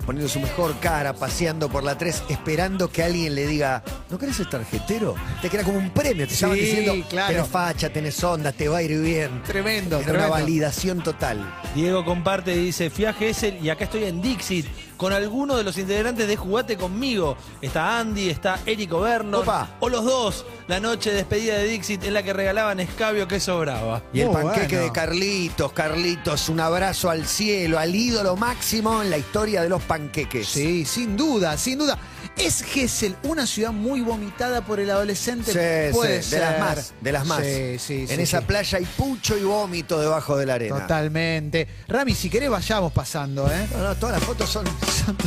poniendo 0.05 0.27
su 0.27 0.39
mejor 0.39 0.75
cara, 0.79 1.13
paseando 1.13 1.69
por 1.69 1.83
la 1.83 1.95
3, 1.95 2.23
esperando 2.29 2.89
que 2.91 3.03
alguien 3.03 3.35
le 3.35 3.45
diga, 3.45 3.83
¿no 4.09 4.17
querés 4.17 4.35
ser 4.37 4.49
tarjetero? 4.49 5.13
Te 5.43 5.49
queda 5.49 5.63
como 5.63 5.77
un 5.77 5.91
premio, 5.91 6.27
te 6.27 6.33
estaban 6.33 6.55
Sí, 6.57 6.63
diciendo, 6.63 7.05
claro. 7.07 7.33
tenés 7.33 7.47
facha, 7.47 7.89
tenés 7.93 8.23
onda, 8.23 8.51
te 8.51 8.67
va 8.67 8.79
a 8.79 8.81
ir 8.81 8.99
bien. 8.99 9.43
Tremendo, 9.43 9.97
Era 9.97 10.03
una 10.05 10.11
tremendo. 10.13 10.29
validación 10.31 11.03
total. 11.03 11.53
Diego 11.75 12.03
comparte 12.03 12.53
y 12.55 12.65
dice, 12.65 12.89
fui 12.89 13.05
a 13.05 13.13
Gesell 13.13 13.63
y 13.63 13.69
acá 13.69 13.83
estoy 13.83 14.05
en 14.05 14.21
Dixit 14.23 14.65
con 15.01 15.13
alguno 15.13 15.57
de 15.57 15.63
los 15.63 15.79
integrantes 15.79 16.27
de 16.27 16.37
Jugate 16.37 16.77
conmigo. 16.77 17.35
Está 17.59 17.97
Andy, 17.97 18.29
está 18.29 18.59
Eric 18.67 18.93
Opa. 18.93 19.67
o 19.79 19.89
los 19.89 20.05
dos. 20.05 20.45
La 20.67 20.79
noche 20.79 21.09
de 21.09 21.15
despedida 21.15 21.57
de 21.57 21.63
Dixit 21.63 22.03
en 22.03 22.13
la 22.13 22.21
que 22.21 22.33
regalaban 22.33 22.79
escabio 22.79 23.27
que 23.27 23.39
sobraba. 23.39 24.03
Y 24.13 24.19
el 24.19 24.29
panqueque 24.29 24.75
bueno. 24.75 24.83
de 24.83 24.91
Carlitos, 24.91 25.73
Carlitos, 25.73 26.49
un 26.49 26.59
abrazo 26.59 27.09
al 27.09 27.25
cielo, 27.25 27.79
al 27.79 27.95
ídolo 27.95 28.35
máximo 28.35 29.01
en 29.01 29.09
la 29.09 29.17
historia 29.17 29.63
de 29.63 29.69
los 29.69 29.81
panqueques. 29.81 30.47
Sí, 30.47 30.85
sin 30.85 31.17
duda, 31.17 31.57
sin 31.57 31.79
duda. 31.79 31.97
¿Es 32.37 32.61
Gessel 32.63 33.15
una 33.23 33.45
ciudad 33.45 33.71
muy 33.71 34.01
vomitada 34.01 34.61
por 34.65 34.79
el 34.79 34.89
adolescente? 34.89 35.51
Sí, 35.51 35.93
Puede 35.93 36.21
sí, 36.23 36.31
ser. 36.31 36.39
de 36.39 36.45
las 36.45 36.59
más, 36.59 36.93
de 37.01 37.11
las 37.11 37.25
más. 37.25 37.43
Sí, 37.43 37.79
sí, 37.79 38.01
en 38.01 38.07
sí, 38.17 38.21
esa 38.21 38.39
sí. 38.39 38.45
playa 38.45 38.77
hay 38.77 38.85
pucho 38.85 39.37
y 39.37 39.43
vómito 39.43 39.99
debajo 39.99 40.37
de 40.37 40.45
la 40.45 40.55
arena. 40.55 40.79
Totalmente. 40.81 41.67
Rami, 41.87 42.13
si 42.15 42.29
querés 42.29 42.49
vayamos 42.49 42.91
pasando, 42.93 43.47
¿eh? 43.51 43.67
No, 43.71 43.83
no, 43.83 43.95
todas 43.95 44.15
las 44.17 44.23
fotos 44.23 44.49
son 44.49 44.65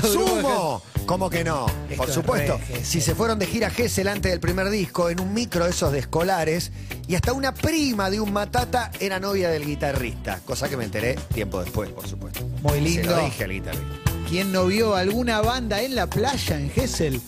¡Sumo! 0.02 0.82
¿Cómo 1.06 1.28
que 1.28 1.44
no? 1.44 1.66
Esto 1.88 1.96
Por 1.96 2.08
es 2.08 2.14
supuesto. 2.14 2.60
Si 2.82 3.00
se 3.00 3.14
fueron 3.14 3.38
de 3.38 3.46
gira 3.46 3.68
Gessel 3.70 4.08
antes 4.08 4.30
del 4.30 4.40
primer 4.40 4.70
disco, 4.70 5.10
en 5.10 5.20
un 5.20 5.34
micro 5.34 5.66
esos 5.66 5.92
de 5.92 5.98
escolares, 5.98 6.72
y 7.06 7.14
hasta 7.14 7.32
una 7.32 7.52
prima 7.52 8.08
de 8.10 8.20
un 8.20 8.32
matata 8.32 8.90
era 9.00 9.20
novia 9.20 9.50
del 9.50 9.66
guitarrista. 9.66 10.40
Cosa 10.44 10.68
que 10.68 10.76
me 10.76 10.84
enteré 10.84 11.14
tiempo 11.34 11.62
después, 11.62 11.90
por 11.90 12.06
supuesto. 12.08 12.40
Muy 12.62 12.74
Se 12.74 12.80
lindo. 12.80 13.16
lo 13.16 13.24
dije 13.24 13.44
al 13.44 13.50
guitarrista. 13.50 14.03
¿Quién 14.28 14.52
no 14.52 14.66
vio 14.66 14.96
alguna 14.96 15.40
banda 15.40 15.82
en 15.82 15.94
la 15.94 16.06
playa 16.08 16.58
en 16.58 16.70
Gessel? 16.70 17.20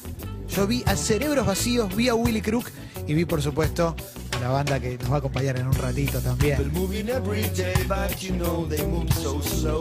Yo 0.49 0.67
vi 0.67 0.83
a 0.87 0.97
Cerebros 0.97 1.47
Vacíos, 1.47 1.95
vi 1.95 2.09
a 2.09 2.15
Willy 2.15 2.41
Crook 2.41 2.71
y 3.07 3.15
vi, 3.15 3.25
por 3.25 3.43
supuesto, 3.43 3.95
a 4.37 4.41
la 4.41 4.49
banda 4.49 4.81
que 4.81 4.97
nos 4.99 5.11
va 5.11 5.17
a 5.17 5.19
acompañar 5.19 5.59
en 5.59 5.67
un 5.67 5.75
ratito 5.75 6.21
también. 6.21 6.73
moving 6.73 7.09
every 7.09 7.43
day, 7.55 7.75
but 7.87 8.17
you 8.21 8.35
know 8.37 8.67
they 8.69 8.85
move 8.87 9.13
so 9.15 9.41
slow. 9.43 9.81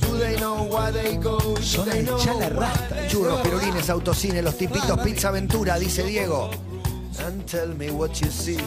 Do 0.00 0.18
they 0.18 0.36
know 0.36 0.64
why 0.68 0.90
they 0.92 1.16
go? 1.16 1.56
Zona 1.60 1.94
de 1.94 2.06
Chala 2.22 2.48
Rasta. 2.50 3.08
Churros, 3.08 3.40
pirulines, 3.40 3.90
autocine, 3.90 4.42
los 4.42 4.56
tipitos, 4.56 4.98
pizza 5.00 5.28
aventura, 5.28 5.78
dice 5.78 6.04
Diego. 6.04 6.50
And 7.18 7.44
tell 7.46 7.68
me 7.74 7.90
what 7.90 8.20
you 8.20 8.30
see. 8.30 8.58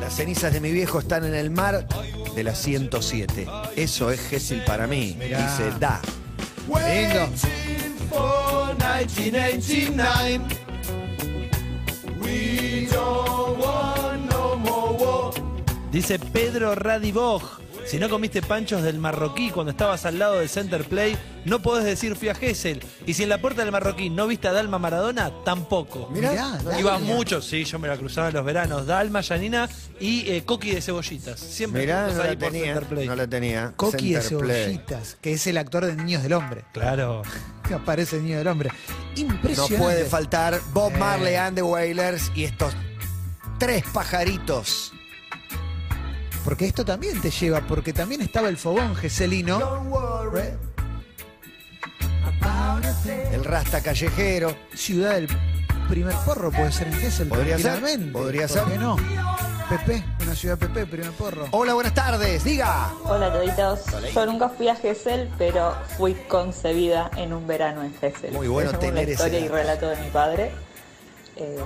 Las 0.00 0.16
cenizas 0.16 0.52
de 0.52 0.60
mi 0.60 0.70
viejo 0.72 0.98
están 0.98 1.24
en 1.24 1.34
el 1.34 1.50
mar 1.50 1.86
de 2.34 2.44
la 2.44 2.54
107. 2.54 3.46
Eso 3.76 4.10
es 4.10 4.20
Gessil 4.20 4.62
para 4.64 4.86
mí. 4.86 5.16
Mirá. 5.18 5.38
Dice 5.38 5.72
Da. 5.78 6.00
Lindo. 6.66 7.28
For 8.10 8.74
1989. 8.74 10.40
We 12.20 12.88
don't 12.90 13.58
want 13.58 14.30
no 14.30 14.56
more 14.56 14.92
war. 15.04 15.32
Dice 15.90 16.18
Pedro 16.18 16.74
Radiboj. 16.74 17.60
Si 17.86 17.98
no 17.98 18.08
comiste 18.08 18.40
panchos 18.42 18.82
del 18.82 18.98
marroquí 18.98 19.50
cuando 19.50 19.70
estabas 19.72 20.06
al 20.06 20.18
lado 20.18 20.38
del 20.38 20.48
Center 20.48 20.84
Play, 20.84 21.16
no 21.44 21.60
podés 21.60 21.84
decir 21.84 22.16
fui 22.16 22.28
a 22.30 22.34
Gessel. 22.34 22.80
Y 23.06 23.12
si 23.14 23.24
en 23.24 23.28
la 23.28 23.38
puerta 23.38 23.62
del 23.62 23.72
marroquí 23.72 24.08
no 24.08 24.26
viste 24.26 24.48
a 24.48 24.52
Dalma 24.52 24.78
Maradona, 24.78 25.30
tampoco. 25.44 26.08
Mirá, 26.10 26.58
no. 26.62 26.78
Iba 26.78 26.98
mucho, 26.98 27.42
sí, 27.42 27.64
yo 27.64 27.78
me 27.78 27.88
la 27.88 27.98
cruzaba 27.98 28.28
en 28.28 28.34
los 28.34 28.44
veranos. 28.44 28.86
Dalma, 28.86 29.20
Yanina 29.20 29.68
y 30.00 30.30
eh, 30.30 30.44
Coqui 30.44 30.70
de 30.70 30.80
cebollitas. 30.80 31.38
Siempre 31.38 31.82
Mirá, 31.82 32.06
no 32.06 32.22
ahí 32.22 32.30
la 32.30 32.38
por 32.38 32.50
tenía. 32.50 32.64
Center 32.74 32.84
Play. 32.88 33.06
No 33.08 33.16
la 33.16 33.26
tenía. 33.26 33.72
Coqui 33.76 34.14
de 34.14 34.20
Center 34.22 34.38
Play. 34.46 34.64
Cebollitas, 34.64 35.16
que 35.20 35.32
es 35.32 35.46
el 35.46 35.58
actor 35.58 35.84
de 35.84 35.94
Niños 35.96 36.22
del 36.22 36.32
Hombre. 36.32 36.64
Claro. 36.72 37.22
Que 37.66 37.74
aparece 37.74 38.16
el 38.16 38.24
Niño 38.24 38.38
del 38.38 38.48
Hombre. 38.48 38.70
No 38.70 39.20
Impresionante. 39.20 39.78
puede 39.78 40.04
faltar 40.04 40.60
Bob 40.72 40.92
Eh. 40.94 40.98
Marley 40.98 41.34
and 41.36 41.54
the 41.56 41.62
Wailers 41.62 42.32
y 42.34 42.42
estos 42.44 42.74
tres 43.60 43.84
pajaritos. 43.92 44.92
Porque 46.44 46.66
esto 46.66 46.84
también 46.84 47.20
te 47.20 47.30
lleva, 47.30 47.60
porque 47.66 47.92
también 47.92 48.20
estaba 48.20 48.48
el 48.48 48.56
fogón 48.56 48.94
geselino. 48.96 49.82
El 53.32 53.44
rasta 53.44 53.80
callejero. 53.80 54.54
Ciudad 54.74 55.14
del 55.14 55.28
primer 55.88 56.14
porro 56.24 56.50
puede 56.50 56.72
ser 56.72 56.88
en 56.88 56.94
Gesell. 56.94 57.28
Podría 57.28 57.58
ser, 57.58 57.80
podría 58.12 58.48
¿Por 58.48 58.50
ser. 58.50 58.64
qué 58.64 58.78
no? 58.78 58.96
Pepe, 59.68 60.04
una 60.22 60.34
ciudad 60.34 60.58
Pepe, 60.58 60.86
primer 60.86 61.10
porro. 61.12 61.46
Hola, 61.52 61.74
buenas 61.74 61.94
tardes. 61.94 62.44
Diga. 62.44 62.92
Hola 63.04 63.32
toditos, 63.32 63.80
yo 64.14 64.26
nunca 64.26 64.48
fui 64.48 64.68
a 64.68 64.76
Gesell, 64.76 65.30
pero 65.38 65.74
fui 65.96 66.14
concebida 66.28 67.10
en 67.16 67.32
un 67.32 67.46
verano 67.46 67.82
en 67.82 67.94
Gesell. 67.94 68.32
Muy 68.32 68.48
bueno 68.48 68.72
tener 68.78 69.08
historia 69.08 69.40
y 69.40 69.48
relato 69.48 69.88
de 69.88 69.96
mi 69.96 70.10
padre. 70.10 70.50
Eh, 71.36 71.58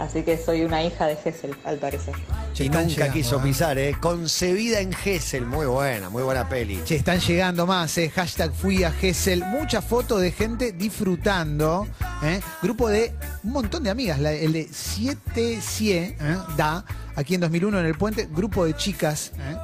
así 0.00 0.22
que 0.22 0.36
soy 0.38 0.62
una 0.62 0.82
hija 0.82 1.06
de 1.06 1.16
Gesell, 1.16 1.54
al 1.64 1.78
parecer. 1.78 2.14
Che, 2.54 2.64
y 2.64 2.68
nunca 2.68 2.84
llegando, 2.86 3.12
quiso 3.14 3.36
¿eh? 3.38 3.42
pisar, 3.44 3.78
¿eh? 3.78 3.94
Concebida 4.00 4.80
en 4.80 4.92
Gessel. 4.92 5.46
Muy 5.46 5.66
buena, 5.66 6.08
muy 6.10 6.22
buena 6.22 6.48
peli. 6.48 6.80
Che, 6.84 6.96
están 6.96 7.20
llegando 7.20 7.66
más, 7.66 7.96
eh. 7.98 8.10
hashtag 8.10 8.52
fui 8.52 8.82
a 8.84 8.90
Gesell. 8.90 9.44
Muchas 9.44 9.84
fotos 9.84 10.20
de 10.20 10.32
gente 10.32 10.72
disfrutando. 10.72 11.86
¿eh? 12.22 12.40
Grupo 12.62 12.88
de 12.88 13.12
un 13.44 13.52
montón 13.52 13.82
de 13.82 13.90
amigas. 13.90 14.18
la- 14.18 14.32
el 14.32 14.52
de 14.52 14.68
7 14.70 15.60
CIE, 15.60 16.16
¿eh? 16.20 16.36
da, 16.56 16.84
aquí 17.16 17.34
en 17.34 17.40
2001 17.42 17.78
en 17.80 17.86
el 17.86 17.94
puente. 17.96 18.28
Grupo 18.30 18.64
de 18.64 18.74
chicas. 18.76 19.32
¿eh? 19.38 19.56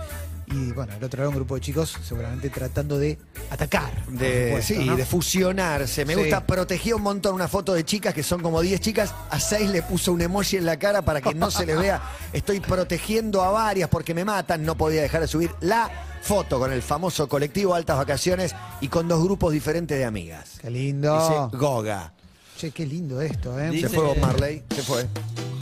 Y 0.57 0.73
bueno, 0.73 0.93
el 0.97 1.05
otro 1.05 1.19
lado 1.19 1.31
un 1.31 1.37
grupo 1.37 1.55
de 1.57 1.61
chicos 1.61 1.97
seguramente 2.03 2.49
tratando 2.51 2.99
de 2.99 3.19
atacar. 3.51 4.07
De, 4.07 4.47
supuesto, 4.49 4.75
sí, 4.75 4.85
¿no? 4.87 4.97
de 4.97 5.05
fusionarse. 5.05 6.05
Me 6.05 6.15
Sí. 6.15 6.21
gusta, 6.21 6.47
protegía 6.47 6.97
un 6.97 7.03
montón 7.03 7.35
una 7.35 7.49
foto 7.49 7.75
de 7.75 7.85
chicas 7.85 8.15
que 8.15 8.23
son 8.23 8.41
como 8.41 8.61
10 8.63 8.81
chicas. 8.81 9.13
A 9.31 9.39
6 9.39 9.69
le 9.71 9.83
puso 9.83 10.13
un 10.13 10.23
emoji 10.23 10.57
en 10.57 10.65
la 10.67 10.79
cara 10.79 11.03
para 11.03 11.21
que 11.21 11.35
no 11.35 11.51
se 11.51 11.67
le 11.67 11.77
vea. 11.77 12.01
Estoy 12.33 12.61
protegiendo 12.61 13.43
a 13.43 13.51
varias 13.51 13.89
porque 13.91 14.15
me 14.15 14.25
matan. 14.25 14.65
No 14.65 14.77
podía 14.77 15.03
dejar 15.03 15.21
de 15.21 15.29
subir 15.29 15.51
la 15.61 15.91
foto 16.23 16.59
con 16.59 16.73
el 16.73 16.83
famoso 16.83 17.29
colectivo 17.29 17.75
Altas 17.75 17.97
Vacaciones 17.99 18.55
y 18.81 18.89
con 18.89 19.07
dos 19.09 19.23
grupos 19.23 19.53
diferentes 19.53 19.99
de 19.99 20.05
amigas. 20.05 20.53
Qué 20.61 20.71
lindo. 20.71 21.19
Dice 21.51 21.57
Goga. 21.59 22.13
Che, 22.57 22.71
qué 22.71 22.87
lindo 22.87 23.21
esto, 23.21 23.59
¿eh? 23.61 23.69
Dice- 23.71 23.89
Se 23.91 23.95
fue 23.95 24.05
Bob 24.05 24.17
Marley, 24.19 24.63
se 24.75 24.83
fue. 24.83 25.07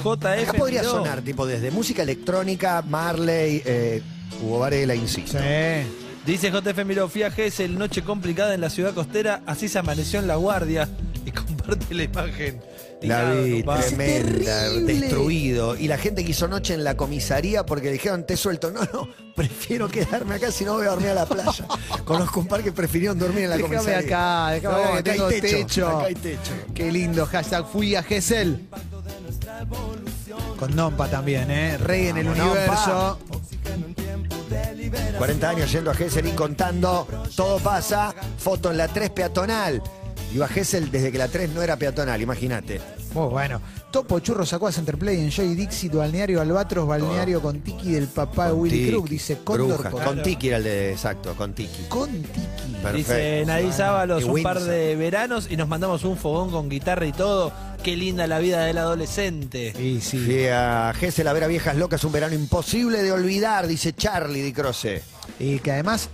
JF. 0.05 0.43
Acá 0.49 0.53
podría 0.53 0.85
sonar, 0.85 1.23
tipo, 1.23 1.45
desde 1.45 1.71
música 1.73 2.03
electrónica, 2.03 2.83
Marley, 2.83 3.61
eh, 3.65 4.01
Hugo 4.43 4.59
Varela, 4.61 4.95
insisto. 4.95 5.39
Sí. 5.39 5.45
Dice 6.27 6.51
JF 6.51 6.85
Miró, 6.87 7.09
fui 7.09 7.23
a 7.23 7.31
Gesell, 7.31 7.77
noche 7.79 8.03
complicada 8.03 8.55
en 8.55 8.61
la 8.63 8.71
ciudad 8.71 8.95
costera, 8.95 9.43
así 9.47 9.69
se 9.69 9.79
amaneció 9.79 10.19
en 10.21 10.27
la 10.27 10.37
guardia 10.37 10.89
y 11.27 11.31
comparte 11.33 11.95
la 11.95 12.03
imagen. 12.05 12.61
La 13.03 13.21
Tirado, 13.35 13.43
vi, 13.43 13.63
tremenda, 13.63 14.61
terrible. 14.63 14.95
destruido. 14.95 15.77
Y 15.77 15.89
la 15.89 15.99
gente 15.99 16.25
que 16.25 16.31
hizo 16.31 16.49
noche 16.49 16.73
en 16.73 16.85
la 16.85 16.97
comisaría 16.97 17.67
porque 17.67 17.91
dijeron, 17.93 18.25
te 18.27 18.35
suelto. 18.39 18.71
No, 18.71 18.81
no, 18.95 19.07
prefiero 19.37 19.89
quedarme 19.89 20.37
acá 20.37 20.51
si 20.51 20.65
no 20.65 20.73
voy 20.75 20.87
a 20.87 20.91
dormir 20.91 21.11
a 21.11 21.15
la 21.15 21.27
playa. 21.27 21.67
Conozco 22.07 22.41
un 22.41 22.47
par 22.47 22.63
que 22.63 22.73
prefirieron 22.73 23.19
dormir 23.19 23.45
en 23.45 23.51
la 23.51 23.57
Déjame 23.59 23.77
comisaría. 23.77 24.07
acá, 24.07 24.51
déjame 24.53 24.75
acá 24.77 24.93
que 24.93 24.99
acá 24.99 25.03
tengo 25.13 25.27
hay 25.27 25.41
techo, 25.43 25.57
techo. 25.59 25.89
Acá 25.89 26.07
hay 26.07 26.15
techo. 26.15 26.53
Qué 26.75 26.91
lindo, 26.91 27.27
hashtag 27.27 27.67
fui 27.71 27.95
a 27.95 28.03
Gesell. 28.03 28.67
Con 30.59 30.75
Nompa 30.75 31.09
también, 31.11 31.51
¿eh? 31.51 31.77
Rey 31.77 32.07
en 32.07 32.17
el 32.17 32.27
Vamos, 32.29 32.43
universo. 32.43 33.19
40 35.19 35.49
años 35.49 35.73
yendo 35.73 35.91
a 35.91 35.95
Gesell 35.95 36.27
y 36.27 36.33
contando, 36.33 37.07
todo 37.37 37.59
pasa, 37.59 38.15
foto 38.39 38.71
en 38.71 38.79
la 38.79 38.89
3 38.89 39.11
peatonal. 39.11 39.83
Iba 40.35 40.47
a 40.47 40.49
Gesell 40.49 40.91
desde 40.91 41.13
que 41.13 41.19
la 41.19 41.29
3 41.29 41.51
no 41.51 41.63
era 41.63 41.77
peatonal, 41.77 42.21
imagínate. 42.21 42.81
Muy 43.13 43.29
bueno. 43.29 43.61
Topo 43.93 44.19
Churro 44.19 44.45
sacó 44.45 44.67
a 44.67 44.73
Centerplay 44.73 45.21
en 45.21 45.31
Joy 45.31 45.55
Dixit, 45.55 45.95
Balneario 45.95 46.41
Albatros, 46.41 46.89
Balneario 46.89 47.41
con 47.41 47.61
Tiki 47.61 47.93
del 47.93 48.09
papá 48.09 48.49
de 48.49 48.53
Willy 48.55 48.91
Crook. 48.91 49.09
Dice 49.09 49.39
Bruja. 49.47 49.91
por- 49.91 50.03
Con 50.03 50.23
Tiki 50.23 50.49
era 50.49 50.57
el 50.57 50.65
de 50.65 50.91
exacto, 50.93 51.35
con 51.37 51.53
Tiki. 51.55 51.85
Con 51.89 52.11
Tiki. 52.11 52.73
Perfecto. 52.83 52.97
Dice 52.97 53.45
Nadie 53.47 53.73
Ábalos, 53.83 54.23
Y 54.23 54.25
un 54.25 54.43
par 54.43 54.61
de 54.61 54.97
veranos 54.97 55.47
y 55.49 55.57
nos 55.57 55.69
mandamos 55.69 56.03
un 56.05 56.17
fogón 56.17 56.51
con 56.51 56.69
guitarra 56.69 57.07
y 57.07 57.13
todo. 57.13 57.53
Qué 57.85 57.97
linda 57.97 58.27
la 58.27 58.41
vida 58.41 58.65
del 58.65 58.79
adolescente. 58.79 59.73
Sí, 59.77 60.01
sí. 60.01 60.19
Fui 60.19 60.47
a 60.49 60.93
Gesell 60.99 61.29
a 61.29 61.33
ver 61.33 61.45
a 61.45 61.47
viejas 61.47 61.77
locas, 61.77 62.03
un 62.03 62.11
verano 62.13 62.35
imposible 62.35 63.03
de 63.05 63.13
olvidar, 63.13 63.69
dice 63.69 63.93
Charlie 63.95 64.43
Di 64.43 64.53
Croce. 64.53 65.03
Y 65.39 65.61
que 65.61 65.71
además 65.71 66.09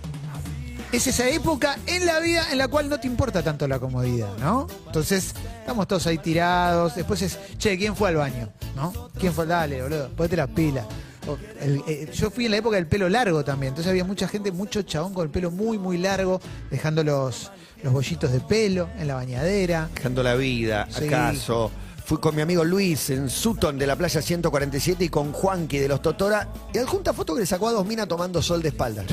es 0.91 1.07
esa 1.07 1.27
época 1.29 1.77
en 1.87 2.05
la 2.05 2.19
vida 2.19 2.51
en 2.51 2.57
la 2.57 2.67
cual 2.67 2.89
no 2.89 2.99
te 2.99 3.07
importa 3.07 3.41
tanto 3.41 3.67
la 3.67 3.79
comodidad, 3.79 4.29
¿no? 4.39 4.67
Entonces, 4.87 5.33
estamos 5.59 5.87
todos 5.87 6.05
ahí 6.07 6.17
tirados. 6.17 6.95
Después 6.95 7.21
es, 7.21 7.37
che, 7.57 7.77
¿quién 7.77 7.95
fue 7.95 8.09
al 8.09 8.15
baño? 8.17 8.49
¿No? 8.75 9.09
¿Quién 9.19 9.33
fue? 9.33 9.45
Dale, 9.45 9.81
boludo, 9.81 10.09
ponete 10.09 10.35
la 10.37 10.47
pila. 10.47 10.85
O 11.27 11.37
el- 11.61 11.81
eh, 11.87 12.09
yo 12.13 12.29
fui 12.31 12.45
en 12.45 12.51
la 12.51 12.57
época 12.57 12.75
del 12.77 12.87
pelo 12.87 13.07
largo 13.07 13.43
también. 13.45 13.69
Entonces 13.71 13.89
había 13.89 14.03
mucha 14.03 14.27
gente, 14.27 14.51
mucho 14.51 14.81
chabón 14.81 15.13
con 15.13 15.23
el 15.25 15.29
pelo 15.29 15.51
muy, 15.51 15.77
muy 15.77 15.97
largo, 15.97 16.41
dejando 16.69 17.03
los, 17.03 17.51
los 17.83 17.93
bollitos 17.93 18.31
de 18.31 18.39
pelo 18.41 18.89
en 18.97 19.07
la 19.07 19.15
bañadera. 19.15 19.89
Dejando 19.95 20.23
la 20.23 20.35
vida, 20.35 20.87
Sí. 20.89 21.05
acaso. 21.07 21.71
Fui 22.03 22.17
con 22.17 22.35
mi 22.35 22.41
amigo 22.41 22.65
Luis 22.65 23.09
en 23.11 23.29
Sutton 23.29 23.77
de 23.77 23.87
la 23.87 23.95
playa 23.95 24.21
147 24.21 25.05
y 25.05 25.09
con 25.09 25.31
Juanqui 25.31 25.77
de 25.77 25.87
los 25.87 26.01
Totora. 26.01 26.49
Y 26.73 26.79
adjunta 26.79 27.13
foto 27.13 27.33
que 27.35 27.41
le 27.41 27.45
sacó 27.45 27.69
a 27.69 27.71
dos 27.71 27.85
minas 27.85 28.07
tomando 28.07 28.41
sol 28.41 28.61
de 28.61 28.69
espalda. 28.69 29.05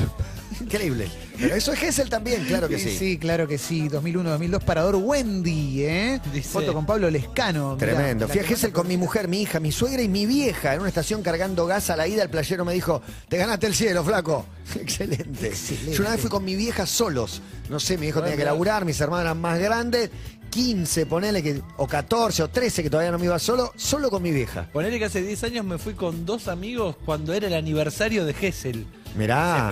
Increíble. 0.61 1.07
Pero 1.39 1.55
eso 1.55 1.71
es 1.71 1.79
Gessel 1.79 2.09
también, 2.09 2.43
claro 2.45 2.67
que 2.67 2.77
sí. 2.79 2.95
Sí, 2.97 3.17
claro 3.17 3.47
que 3.47 3.57
sí. 3.57 3.87
2001-2002, 3.89 4.59
Parador 4.63 4.95
Wendy, 4.97 5.83
¿eh? 5.83 6.19
Dice- 6.33 6.49
Foto 6.49 6.73
con 6.73 6.85
Pablo 6.85 7.09
Lescano. 7.09 7.75
mirá. 7.75 7.77
Tremendo. 7.93 8.27
Fui 8.27 8.39
a 8.39 8.43
Gessel 8.43 8.71
con 8.73 8.87
mi 8.87 8.97
mujer, 8.97 9.27
mi 9.27 9.41
hija, 9.41 9.59
mi 9.59 9.71
suegra 9.71 10.01
y 10.01 10.09
mi 10.09 10.25
vieja 10.25 10.73
en 10.73 10.81
una 10.81 10.89
estación 10.89 11.21
cargando 11.23 11.65
gas 11.65 11.89
a 11.89 11.95
la 11.95 12.07
ida. 12.07 12.23
El 12.23 12.29
playero 12.29 12.65
me 12.65 12.73
dijo, 12.73 13.01
te 13.29 13.37
ganaste 13.37 13.67
el 13.67 13.73
cielo, 13.75 14.03
flaco. 14.03 14.45
Excelente. 14.75 15.47
Excelente. 15.47 15.93
Yo 15.93 16.01
una 16.01 16.11
vez 16.11 16.21
fui 16.21 16.29
con 16.29 16.43
mi 16.43 16.55
vieja 16.55 16.85
solos. 16.85 17.41
No 17.69 17.79
sé, 17.79 17.97
mi 17.97 18.07
hijo 18.07 18.21
tenía 18.21 18.35
que 18.37 18.43
laburar, 18.45 18.83
mis 18.85 18.99
hermanos 18.99 19.25
eran 19.25 19.39
más 19.39 19.59
grandes. 19.59 20.09
15, 20.49 21.05
ponele 21.05 21.43
que, 21.43 21.61
o 21.77 21.87
14 21.87 22.41
o 22.41 22.47
13, 22.49 22.81
que 22.81 22.89
todavía 22.89 23.11
no 23.11 23.19
me 23.19 23.25
iba 23.25 23.37
solo, 23.37 23.71
solo 23.75 24.09
con 24.09 24.23
mi 24.23 24.31
vieja. 24.31 24.67
Ponele 24.73 24.97
que 24.97 25.05
hace 25.05 25.21
10 25.21 25.43
años 25.43 25.63
me 25.63 25.77
fui 25.77 25.93
con 25.93 26.25
dos 26.25 26.47
amigos 26.47 26.95
cuando 27.05 27.33
era 27.35 27.45
el 27.45 27.53
aniversario 27.53 28.25
de 28.25 28.33
Gessel. 28.33 28.87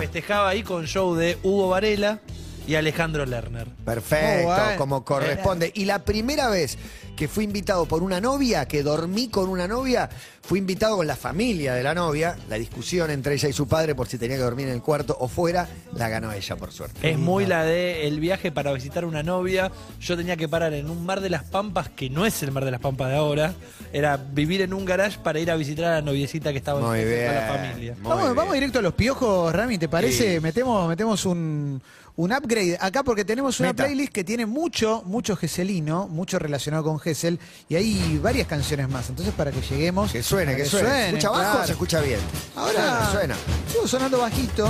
Se 0.00 0.06
festejaba 0.06 0.48
ahí 0.48 0.62
con 0.62 0.86
show 0.86 1.14
de 1.14 1.38
Hugo 1.42 1.68
Varela 1.68 2.20
y 2.68 2.74
Alejandro 2.76 3.24
Lerner. 3.24 3.66
Perfecto, 3.84 4.34
Muy 4.36 4.44
bueno. 4.44 4.76
como 4.76 5.02
corresponde. 5.04 5.72
Y 5.74 5.86
la 5.86 6.00
primera 6.04 6.50
vez 6.50 6.76
que 7.16 7.26
fui 7.26 7.44
invitado 7.44 7.86
por 7.86 8.02
una 8.02 8.20
novia, 8.20 8.66
que 8.68 8.82
dormí 8.82 9.28
con 9.28 9.48
una 9.48 9.66
novia, 9.66 10.08
fui 10.42 10.60
invitado 10.60 10.98
con 10.98 11.06
la 11.06 11.16
familia 11.16 11.74
de 11.74 11.82
la 11.82 11.94
novia, 11.94 12.36
la 12.48 12.56
discusión 12.56 13.10
entre 13.10 13.34
ella 13.34 13.48
y 13.48 13.52
su 13.52 13.66
padre 13.66 13.94
por 13.94 14.06
si 14.06 14.18
tenía 14.18 14.36
que 14.36 14.42
dormir 14.42 14.68
en 14.68 14.74
el 14.74 14.82
cuarto 14.82 15.16
o 15.18 15.26
fuera, 15.28 15.66
la 15.96 16.08
ganó 16.08 16.30
ella 16.30 16.56
por 16.56 16.70
suerte. 16.70 17.10
Es 17.10 17.18
muy 17.18 17.46
la 17.46 17.64
de 17.64 18.06
el 18.06 18.20
viaje 18.20 18.52
para 18.52 18.70
visitar 18.72 19.04
una 19.06 19.22
novia. 19.22 19.72
Yo 20.00 20.16
tenía 20.16 20.36
que 20.36 20.46
parar 20.48 20.74
en 20.74 20.90
un 20.90 21.04
mar 21.06 21.20
de 21.22 21.30
las 21.30 21.44
Pampas, 21.44 21.88
que 21.88 22.10
no 22.10 22.26
es 22.26 22.42
el 22.42 22.52
mar 22.52 22.64
de 22.66 22.70
las 22.70 22.80
Pampas 22.80 23.08
de 23.08 23.16
ahora. 23.16 23.54
Era 23.92 24.16
vivir 24.18 24.60
en 24.60 24.74
un 24.74 24.84
garage 24.84 25.18
para 25.18 25.40
ir 25.40 25.50
a 25.50 25.56
visitar 25.56 25.86
a 25.86 25.94
la 25.96 26.02
noviecita 26.02 26.52
que 26.52 26.58
estaba 26.58 26.80
Muy 26.80 27.02
bien. 27.02 27.34
la 27.34 27.40
familia. 27.56 27.94
Muy 27.98 28.08
Vamos, 28.10 28.24
bien. 28.24 28.36
vamos 28.36 28.54
directo 28.54 28.78
a 28.78 28.82
los 28.82 28.92
piojos, 28.94 29.52
Rami, 29.54 29.78
¿te 29.78 29.88
parece? 29.88 30.34
Sí. 30.34 30.40
Metemos, 30.40 30.86
metemos 30.88 31.24
un, 31.26 31.82
un 32.18 32.32
upgrade 32.32 32.76
acá 32.80 33.04
porque 33.04 33.24
tenemos 33.24 33.60
una 33.60 33.68
Meta. 33.68 33.84
playlist 33.84 34.12
que 34.12 34.24
tiene 34.24 34.44
mucho, 34.44 35.02
mucho 35.06 35.36
Gesselino, 35.36 36.08
mucho 36.08 36.38
relacionado 36.40 36.82
con 36.82 36.98
Gessel, 36.98 37.38
y 37.68 37.76
hay 37.76 38.18
varias 38.20 38.48
canciones 38.48 38.88
más. 38.88 39.08
Entonces, 39.08 39.32
para 39.34 39.52
que 39.52 39.60
lleguemos. 39.60 40.10
Que 40.10 40.20
suene, 40.22 40.56
que 40.56 40.64
suene. 40.64 40.88
¿Se 40.88 41.06
escucha 41.10 41.30
bajo 41.30 41.58
o 41.60 41.64
se 41.64 41.72
escucha 41.72 42.00
bien? 42.00 42.18
Ahora 42.56 42.72
Suena, 42.72 43.12
suena. 43.12 43.34
sigo 43.72 43.86
sonando 43.86 44.18
bajito, 44.18 44.68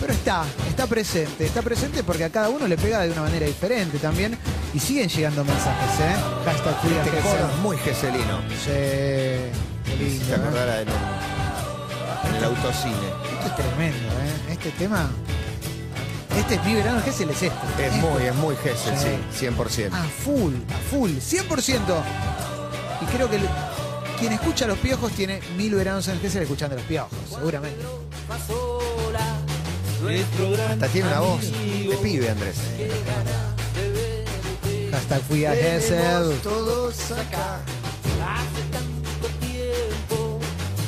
pero 0.00 0.12
está, 0.12 0.44
está 0.68 0.86
presente. 0.86 1.44
Está 1.46 1.62
presente 1.62 2.04
porque 2.04 2.22
a 2.24 2.30
cada 2.30 2.48
uno 2.48 2.68
le 2.68 2.76
pega 2.76 3.00
de 3.00 3.10
una 3.10 3.22
manera 3.22 3.44
diferente 3.46 3.98
también. 3.98 4.38
Y 4.72 4.78
siguen 4.78 5.08
llegando 5.08 5.44
mensajes, 5.44 6.00
¿eh? 6.00 6.14
Hashtag 6.44 6.80
Free 6.80 6.94
Este 7.04 7.18
es 7.18 7.58
muy 7.60 7.76
geselino. 7.78 8.40
Sí, 8.64 8.70
qué 9.84 9.96
lindo. 9.98 10.24
Se 10.26 10.32
¿eh? 10.32 10.82
en 10.82 10.88
el, 10.88 12.30
en 12.30 12.36
el 12.36 12.44
autocine. 12.44 12.94
Esto 13.34 13.46
es 13.48 13.56
tremendo, 13.56 14.08
¿eh? 14.08 14.52
Este 14.52 14.70
tema. 14.70 15.10
Este 16.38 16.54
es 16.54 16.64
mi 16.64 16.74
verano, 16.74 16.98
el 16.98 17.04
Gessel 17.04 17.30
es 17.30 17.42
este. 17.42 17.56
Es 17.78 17.94
Esto. 17.94 18.06
muy, 18.08 18.22
es 18.22 18.34
muy 18.34 18.56
Gesell, 18.56 18.98
sí, 18.98 19.46
100%. 19.46 19.92
A 19.92 20.02
full, 20.24 20.54
a 20.74 20.78
full, 20.90 21.10
100%. 21.18 22.02
Y 23.00 23.04
creo 23.06 23.28
que 23.30 23.36
el- 23.36 23.48
quien 24.18 24.32
escucha 24.32 24.64
a 24.64 24.68
los 24.68 24.78
piojos 24.78 25.12
tiene 25.12 25.40
mil 25.56 25.74
veranos 25.74 26.06
en 26.08 26.14
el 26.14 26.20
Gessel 26.20 26.42
escuchando 26.42 26.74
a 26.74 26.78
los 26.78 26.86
piojos, 26.86 27.10
seguramente. 27.28 27.84
Hasta 30.70 30.88
tiene 30.88 31.08
una 31.08 31.20
voz 31.20 31.42
de 31.42 31.98
pibe, 32.02 32.30
Andrés. 32.30 32.56
Hashtag 34.90 35.22
fui 35.22 35.44
a 35.44 35.52
Gessel. 35.54 36.38
todos 36.42 37.10
acá. 37.12 37.60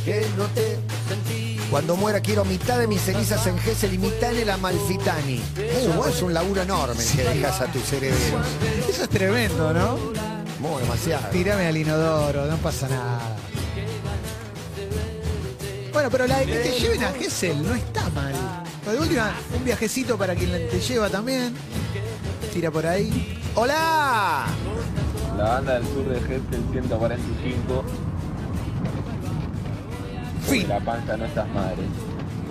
Que 0.04 0.26
no 0.36 0.44
te 0.48 0.78
Cuando 1.74 1.96
muera 1.96 2.20
quiero 2.20 2.44
mitad 2.44 2.78
de 2.78 2.86
mis 2.86 3.00
cenizas 3.00 3.44
en 3.48 3.58
Gessel 3.58 3.94
y 3.94 3.98
mitad 3.98 4.32
en 4.32 4.42
el 4.42 4.50
Amalfitani. 4.50 5.42
Es 5.56 5.88
un, 5.88 6.08
es 6.08 6.22
un 6.22 6.32
laburo 6.32 6.62
enorme 6.62 7.02
el 7.02 7.16
que 7.16 7.24
dejas 7.24 7.60
a 7.62 7.66
tu 7.66 7.80
cerebro. 7.80 8.16
Eso 8.88 9.02
es 9.02 9.08
tremendo, 9.08 9.72
¿no? 9.72 9.98
Muy 10.60 10.82
demasiado. 10.82 11.30
Tírame 11.30 11.66
al 11.66 11.76
inodoro, 11.76 12.46
no 12.46 12.56
pasa 12.58 12.88
nada. 12.88 13.36
Bueno, 15.92 16.08
pero 16.12 16.28
la 16.28 16.38
de 16.38 16.46
que 16.46 16.58
te 16.58 16.78
lleven 16.78 17.02
a 17.02 17.12
Gessel 17.12 17.60
no 17.66 17.74
está 17.74 18.08
mal. 18.10 18.32
De 18.86 18.96
última, 18.96 19.34
un 19.56 19.64
viajecito 19.64 20.16
para 20.16 20.36
quien 20.36 20.52
te 20.52 20.78
lleva 20.78 21.10
también. 21.10 21.56
Tira 22.52 22.70
por 22.70 22.86
ahí. 22.86 23.42
¡Hola! 23.56 24.46
La 25.36 25.44
banda 25.44 25.74
del 25.80 25.88
sur 25.88 26.08
de 26.08 26.20
Gestel 26.20 26.62
145. 26.70 27.84
La 30.62 30.78
panza 30.78 31.16
no 31.16 31.24
estás 31.24 31.48
madre. 31.52 31.82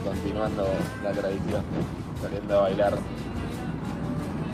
Continuando 0.04 0.68
la 1.04 1.12
tradición, 1.12 1.64
saliendo 2.22 2.58
a 2.58 2.62
bailar 2.64 2.98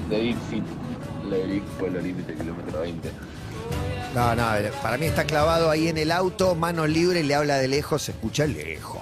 de 0.08 0.20
Dixit. 0.20 0.64
Lyric 1.28 1.64
fue 1.80 1.88
el 1.88 2.04
límite 2.04 2.36
kilómetro 2.36 2.82
20. 2.82 3.10
No, 4.14 4.36
no, 4.36 4.44
para 4.82 4.98
mí 4.98 5.06
está 5.06 5.24
clavado 5.26 5.70
ahí 5.70 5.88
en 5.88 5.98
el 5.98 6.12
auto, 6.12 6.56
mano 6.56 6.88
libre, 6.88 7.20
y 7.20 7.24
le 7.24 7.36
habla 7.36 7.58
de 7.58 7.68
lejos, 7.68 8.02
se 8.04 8.12
escucha 8.12 8.46
lejos. 8.48 9.02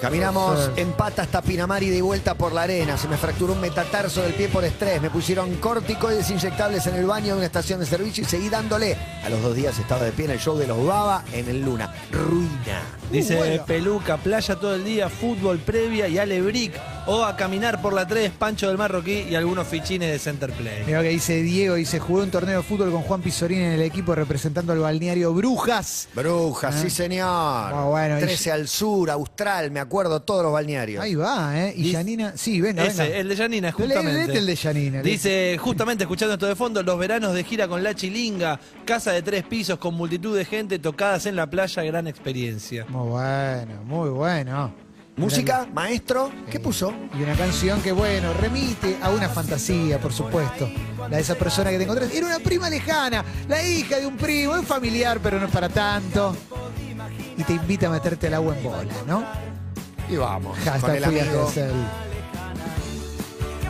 Caminamos 0.00 0.70
en 0.76 0.92
pata 0.92 1.22
hasta 1.22 1.40
Pinamar 1.40 1.82
y 1.82 1.88
de 1.88 2.02
vuelta 2.02 2.34
por 2.34 2.52
la 2.52 2.62
arena. 2.62 2.98
Se 2.98 3.08
me 3.08 3.16
fracturó 3.16 3.54
un 3.54 3.60
metatarso 3.60 4.20
del 4.22 4.34
pie 4.34 4.48
por 4.48 4.64
estrés. 4.64 5.00
Me 5.00 5.08
pusieron 5.08 5.54
corticoides 5.56 6.28
inyectables 6.30 6.86
en 6.86 6.96
el 6.96 7.06
baño 7.06 7.28
de 7.28 7.38
una 7.38 7.46
estación 7.46 7.80
de 7.80 7.86
servicio 7.86 8.22
y 8.24 8.26
seguí 8.26 8.48
dándole. 8.48 8.96
A 9.24 9.30
los 9.30 9.40
dos 9.42 9.54
días 9.54 9.78
estaba 9.78 10.02
de 10.02 10.12
pie 10.12 10.26
en 10.26 10.32
el 10.32 10.38
show 10.38 10.56
de 10.58 10.66
los 10.66 10.84
Baba 10.84 11.24
en 11.32 11.48
el 11.48 11.62
Luna. 11.62 11.94
Ruina. 12.12 12.82
Dice 13.10 13.34
Uh, 13.36 13.38
bueno. 13.38 13.64
peluca, 13.64 14.16
playa 14.18 14.56
todo 14.56 14.74
el 14.74 14.84
día, 14.84 15.08
fútbol 15.08 15.58
previa 15.58 16.08
y 16.08 16.18
alebric. 16.18 16.74
O 17.08 17.22
a 17.24 17.36
caminar 17.36 17.80
por 17.80 17.92
la 17.92 18.04
3, 18.04 18.32
Pancho 18.32 18.66
del 18.66 18.76
Marroquí 18.76 19.26
y 19.30 19.36
algunos 19.36 19.68
fichines 19.68 20.10
de 20.10 20.18
Center 20.18 20.50
Play. 20.52 20.82
Mira 20.86 21.02
que 21.02 21.10
dice 21.10 21.40
Diego, 21.40 21.76
dice, 21.76 22.00
jugué 22.00 22.24
un 22.24 22.32
torneo 22.32 22.56
de 22.58 22.62
fútbol 22.64 22.90
con 22.90 23.02
Juan 23.02 23.22
Pizorín 23.22 23.60
en 23.60 23.72
el 23.74 23.82
equipo 23.82 24.12
representando 24.12 24.72
al 24.72 24.80
balneario 24.80 25.32
Brujas. 25.32 26.08
Brujas, 26.14 26.74
Ah. 26.74 26.82
sí 26.82 26.90
señor. 26.90 27.24
Ah, 27.28 27.84
bueno, 27.88 28.18
y- 28.18 28.22
13 28.22 28.50
al 28.50 28.66
sur, 28.66 29.08
austral, 29.08 29.70
me 29.70 29.78
acuerdo 29.78 30.20
todos 30.22 30.42
los 30.42 30.52
balnearios. 30.52 31.00
Ahí 31.00 31.14
va, 31.14 31.52
¿eh? 31.56 31.74
Y 31.76 31.92
Janina, 31.92 32.32
sí, 32.36 32.60
venga, 32.60 32.84
Ese, 32.84 33.04
venga. 33.04 33.16
el 33.18 33.28
de 33.28 33.36
Janina, 33.36 33.68
Lee- 33.68 33.72
justamente. 33.72 34.12
léete 34.26 34.38
el 34.38 34.46
de 34.46 34.56
Janina. 34.56 35.02
Dice, 35.02 35.56
justamente 35.60 36.02
escuchando 36.04 36.34
esto 36.34 36.46
de 36.48 36.56
fondo, 36.56 36.82
los 36.82 36.98
veranos 36.98 37.34
de 37.34 37.44
gira 37.44 37.68
con 37.68 37.84
La 37.84 37.94
Chilinga, 37.94 38.58
casa 38.84 39.12
de 39.12 39.22
tres 39.22 39.44
pisos 39.44 39.78
con 39.78 39.94
multitud 39.94 40.36
de 40.36 40.44
gente, 40.44 40.80
tocadas 40.80 41.24
en 41.26 41.36
la 41.36 41.48
playa, 41.48 41.84
gran 41.84 42.08
experiencia. 42.08 42.84
Muy 42.88 43.08
bueno, 43.10 43.82
muy 43.84 44.10
bueno. 44.10 44.85
Música, 45.16 45.66
maestro, 45.72 46.30
¿qué 46.50 46.60
puso? 46.60 46.92
Y 47.18 47.22
una 47.22 47.34
canción 47.34 47.80
que, 47.80 47.90
bueno, 47.90 48.34
remite 48.34 48.98
a 49.00 49.10
una 49.10 49.30
fantasía, 49.30 49.98
por 49.98 50.12
supuesto. 50.12 50.68
La 50.98 51.16
de 51.16 51.22
esa 51.22 51.34
persona 51.36 51.70
que 51.70 51.78
te 51.78 51.84
encontraste. 51.84 52.18
Era 52.18 52.26
una 52.26 52.38
prima 52.38 52.68
lejana, 52.68 53.24
la 53.48 53.62
hija 53.66 53.98
de 53.98 54.06
un 54.06 54.16
primo, 54.18 54.56
es 54.56 54.66
familiar, 54.66 55.18
pero 55.22 55.40
no 55.40 55.46
es 55.46 55.52
para 55.52 55.70
tanto. 55.70 56.36
Y 57.36 57.42
te 57.44 57.54
invita 57.54 57.86
a 57.86 57.90
meterte 57.90 58.26
al 58.26 58.34
agua 58.34 58.56
en 58.56 58.62
bola, 58.62 58.92
¿no? 59.06 59.24
Y 60.10 60.16
vamos, 60.16 60.58
Hashtag 60.58 61.04
fui 61.04 61.18
amigo. 61.18 61.50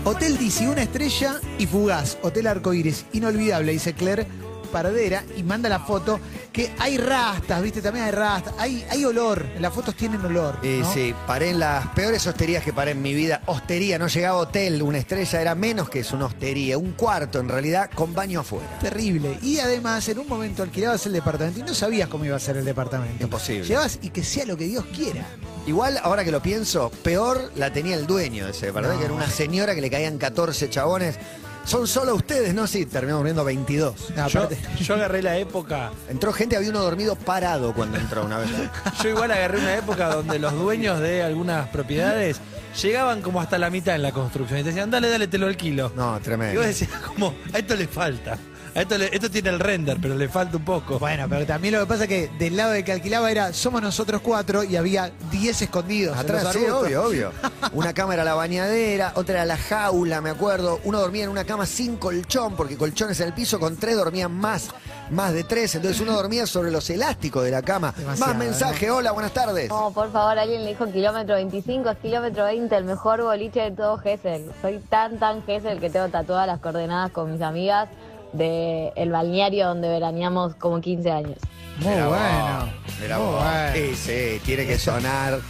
Hotel 0.04 0.38
DC, 0.38 0.68
una 0.68 0.82
estrella 0.82 1.40
y 1.58 1.66
fugaz. 1.66 2.18
Hotel 2.22 2.48
Arcoíris, 2.48 3.06
inolvidable, 3.12 3.72
dice 3.72 3.92
Claire 3.92 4.26
Paradera. 4.66 5.24
Y 5.36 5.42
manda 5.42 5.68
la 5.68 5.80
foto 5.80 6.20
que 6.52 6.72
hay 6.78 6.96
rastas, 6.98 7.62
¿viste? 7.62 7.82
También 7.82 8.06
hay 8.06 8.12
rastas. 8.12 8.54
Hay, 8.58 8.86
hay 8.90 9.04
olor. 9.04 9.46
Las 9.58 9.72
fotos 9.72 9.94
tienen 9.94 10.24
olor. 10.24 10.58
¿no? 10.64 10.92
sí, 10.92 11.14
paré 11.26 11.50
en 11.50 11.58
las 11.58 11.86
peores 11.88 12.26
hosterías 12.26 12.62
que 12.64 12.72
paré 12.72 12.92
en 12.92 13.02
mi 13.02 13.14
vida. 13.14 13.42
Hostería, 13.46 13.98
no 13.98 14.08
llegaba 14.08 14.38
hotel, 14.38 14.82
una 14.82 14.98
estrella 14.98 15.40
era 15.40 15.54
menos 15.54 15.88
que 15.88 16.00
es 16.00 16.12
una 16.12 16.26
hostería, 16.26 16.78
un 16.78 16.92
cuarto 16.92 17.40
en 17.40 17.48
realidad, 17.48 17.90
con 17.94 18.14
baño 18.14 18.40
afuera. 18.40 18.78
Terrible. 18.80 19.38
Y 19.42 19.58
además, 19.58 20.08
en 20.08 20.18
un 20.18 20.28
momento 20.28 20.62
alquilabas 20.62 21.06
el 21.06 21.12
departamento 21.12 21.60
y 21.60 21.62
no 21.62 21.74
sabías 21.74 22.08
cómo 22.08 22.24
iba 22.24 22.36
a 22.36 22.40
ser 22.40 22.56
el 22.56 22.64
departamento. 22.64 23.24
Imposible. 23.24 23.64
Llevas 23.64 23.98
y 24.02 24.10
que 24.10 24.24
sea 24.24 24.44
lo 24.46 24.56
que 24.56 24.64
Dios 24.64 24.84
quiera. 24.94 25.26
Igual, 25.66 25.98
ahora 26.02 26.24
que 26.24 26.30
lo 26.30 26.40
pienso, 26.40 26.90
peor 27.02 27.50
la 27.56 27.72
tenía 27.72 27.96
el 27.96 28.06
dueño 28.06 28.44
de 28.44 28.52
ese, 28.52 28.70
¿verdad? 28.70 28.92
No. 28.92 28.98
Que 28.98 29.04
era 29.06 29.14
una 29.14 29.28
señora 29.28 29.74
que 29.74 29.80
le 29.80 29.90
caían 29.90 30.16
14 30.16 30.70
chabones. 30.70 31.18
Son 31.66 31.86
solo 31.88 32.14
ustedes, 32.14 32.54
¿no? 32.54 32.66
Sí, 32.68 32.86
terminamos 32.86 33.20
durmiendo 33.20 33.44
22. 33.44 34.10
No, 34.16 34.28
Yo, 34.28 34.40
aparte- 34.42 34.58
yo 34.80 34.94
agarré 34.94 35.20
la 35.22 35.36
época, 35.36 35.90
Entró 36.08 36.32
gente, 36.32 36.56
había 36.56 36.70
uno 36.70 36.80
dormido 36.80 37.16
parado 37.16 37.74
cuando 37.74 37.98
entró 37.98 38.24
una 38.24 38.38
vez. 38.38 38.50
yo 39.02 39.08
igual 39.10 39.32
agarré 39.32 39.58
una 39.58 39.74
época 39.76 40.08
donde 40.14 40.38
los 40.38 40.52
dueños 40.52 41.00
de 41.00 41.24
algunas 41.24 41.68
propiedades 41.68 42.40
llegaban 42.80 43.20
como 43.20 43.40
hasta 43.40 43.58
la 43.58 43.68
mitad 43.70 43.96
en 43.96 44.02
la 44.02 44.12
construcción 44.12 44.60
y 44.60 44.62
te 44.62 44.68
decían, 44.68 44.90
dale, 44.92 45.08
dale, 45.10 45.26
te 45.26 45.38
lo 45.38 45.46
alquilo. 45.46 45.90
No, 45.96 46.16
Y 46.18 46.20
tremendo. 46.20 46.60
vos 46.60 46.66
decías, 46.68 46.90
como, 47.04 47.34
a 47.52 47.58
esto 47.58 47.74
le 47.74 47.88
falta. 47.88 48.38
A 48.76 48.82
esto, 48.82 48.98
le- 48.98 49.08
esto 49.14 49.30
tiene 49.30 49.48
el 49.48 49.58
render, 49.58 49.96
pero 50.02 50.14
le 50.14 50.28
falta 50.28 50.58
un 50.58 50.64
poco. 50.64 50.98
Bueno, 50.98 51.26
pero 51.30 51.46
también 51.46 51.72
lo 51.74 51.80
que 51.80 51.86
pasa 51.86 52.02
es 52.04 52.08
que 52.10 52.28
del 52.38 52.58
lado 52.58 52.72
de 52.72 52.84
que 52.84 52.92
alquilaba 52.92 53.30
era 53.30 53.54
somos 53.54 53.80
nosotros 53.80 54.20
cuatro 54.22 54.62
y 54.64 54.76
había 54.76 55.10
10 55.30 55.62
escondidos. 55.62 56.14
Atrás, 56.16 56.48
sí, 56.52 56.58
obvio, 56.66 57.04
obvio. 57.04 57.32
Una 57.72 57.94
cama 57.94 58.12
era 58.12 58.22
la 58.22 58.34
bañadera, 58.34 59.12
otra 59.14 59.36
era 59.36 59.44
la 59.46 59.56
jaula, 59.56 60.20
me 60.20 60.28
acuerdo. 60.28 60.78
Uno 60.84 61.00
dormía 61.00 61.24
en 61.24 61.30
una 61.30 61.44
cama 61.44 61.64
sin 61.64 61.96
colchón, 61.96 62.54
porque 62.54 62.76
colchones 62.76 63.18
en 63.20 63.28
el 63.28 63.32
piso, 63.32 63.58
con 63.58 63.76
tres 63.78 63.96
dormían 63.96 64.30
más, 64.32 64.68
más 65.10 65.32
de 65.32 65.44
tres. 65.44 65.74
Entonces 65.74 65.98
uno 66.02 66.12
dormía 66.12 66.46
sobre 66.46 66.70
los 66.70 66.90
elásticos 66.90 67.44
de 67.44 67.52
la 67.52 67.62
cama. 67.62 67.94
Demasiado, 67.96 68.34
más 68.34 68.38
mensaje, 68.38 68.90
hola, 68.90 69.12
buenas 69.12 69.32
tardes. 69.32 69.70
No, 69.70 69.90
por 69.92 70.12
favor, 70.12 70.38
alguien 70.38 70.64
le 70.64 70.68
dijo 70.70 70.84
kilómetro 70.92 71.34
25, 71.36 71.88
es 71.88 71.98
kilómetro 71.98 72.44
20, 72.44 72.76
el 72.76 72.84
mejor 72.84 73.22
boliche 73.22 73.60
de 73.62 73.70
todo 73.70 73.96
Gessel. 73.96 74.52
Soy 74.60 74.80
tan, 74.90 75.18
tan 75.18 75.42
Gessel 75.46 75.80
que 75.80 75.88
tengo 75.88 76.08
tatuadas 76.08 76.46
las 76.46 76.60
coordenadas 76.60 77.10
con 77.10 77.32
mis 77.32 77.40
amigas 77.40 77.88
del 78.36 78.92
el 78.96 79.10
balneario 79.10 79.66
donde 79.68 79.88
veraneamos 79.88 80.54
como 80.56 80.80
15 80.80 81.10
años. 81.10 81.38
Muy 81.78 81.88
Mirá 81.92 82.06
vos, 82.08 82.16
bueno. 82.18 82.72
mirá 83.02 83.18
muy 83.18 83.26
vos. 83.26 83.42
bueno. 83.42 83.72
Sí, 83.74 83.94
sí, 83.96 84.40
tiene 84.44 84.66
que 84.66 84.78
sonar. 84.78 85.40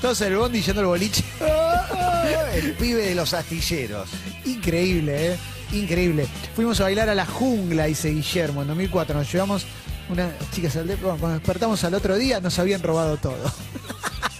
Todos 0.00 0.20
en 0.22 0.32
el 0.32 0.38
bondi 0.38 0.60
yendo 0.60 0.80
al 0.80 0.86
boliche. 0.88 1.22
El 2.54 2.72
pibe 2.74 3.02
de 3.06 3.14
los 3.14 3.32
astilleros. 3.34 4.08
Increíble, 4.44 5.32
¿eh? 5.32 5.36
Increíble. 5.72 6.26
Fuimos 6.54 6.80
a 6.80 6.84
bailar 6.84 7.08
a 7.08 7.14
la 7.14 7.24
jungla, 7.26 7.86
dice 7.86 8.10
Guillermo, 8.10 8.62
en 8.62 8.68
2004. 8.68 9.16
Nos 9.16 9.32
llevamos 9.32 9.64
unas 10.10 10.30
chicas 10.52 10.76
al. 10.76 10.86
Cuando 10.98 11.28
despertamos 11.30 11.82
al 11.84 11.94
otro 11.94 12.16
día, 12.16 12.40
nos 12.40 12.58
habían 12.58 12.82
robado 12.82 13.16
todo. 13.16 13.38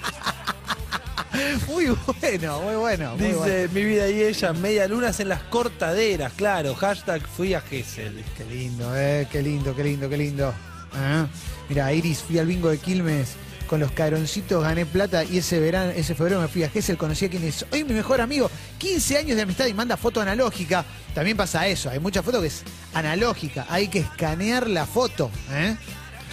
Muy 1.69 1.87
bueno, 2.21 2.61
muy 2.63 2.75
bueno. 2.77 3.17
muy 3.17 3.27
Dice, 3.29 3.39
bueno. 3.39 3.69
mi 3.73 3.85
vida 3.85 4.09
y 4.09 4.23
ella, 4.23 4.53
media 4.53 4.87
lunas 4.89 5.19
en 5.21 5.29
las 5.29 5.43
cortaderas, 5.45 6.33
claro. 6.35 6.75
Hashtag 6.75 7.27
fui 7.27 7.55
a 7.55 7.61
Gessel. 7.61 8.23
Qué 8.37 8.45
lindo, 8.45 8.93
eh, 8.97 9.27
qué 9.31 9.43
lindo, 9.43 9.75
qué 9.75 9.85
lindo, 9.85 10.09
qué 10.09 10.17
lindo. 10.17 10.53
Ah, 10.95 11.27
Mira, 11.69 11.93
Iris, 11.93 12.19
fui 12.19 12.39
al 12.39 12.47
bingo 12.47 12.69
de 12.69 12.79
Quilmes 12.79 13.31
con 13.67 13.81
los 13.81 13.93
caroncitos, 13.93 14.63
gané 14.63 14.85
plata 14.85 15.25
y 15.25 15.39
ese 15.39 15.59
verano, 15.59 15.93
ese 15.93 16.15
febrero 16.15 16.39
me 16.43 16.49
fui 16.49 16.63
a 16.63 16.69
Gessel, 16.69 16.99
conocí 16.99 17.25
a 17.25 17.31
quien 17.31 17.43
es 17.45 17.65
hoy 17.73 17.85
mi 17.85 17.95
mejor 17.95 18.21
amigo, 18.21 18.51
15 18.77 19.17
años 19.17 19.37
de 19.37 19.43
amistad 19.43 19.65
y 19.67 19.73
manda 19.73 19.97
foto 19.97 20.21
analógica. 20.21 20.85
También 21.15 21.39
pasa 21.39 21.67
eso, 21.67 21.89
hay 21.89 21.99
mucha 21.99 22.23
foto 22.23 22.43
que 22.43 22.49
es 22.49 22.63
analógica, 22.93 23.65
hay 23.71 23.89
que 23.89 24.01
escanear 24.01 24.69
la 24.69 24.85
foto. 24.85 25.31
¿eh? 25.51 25.75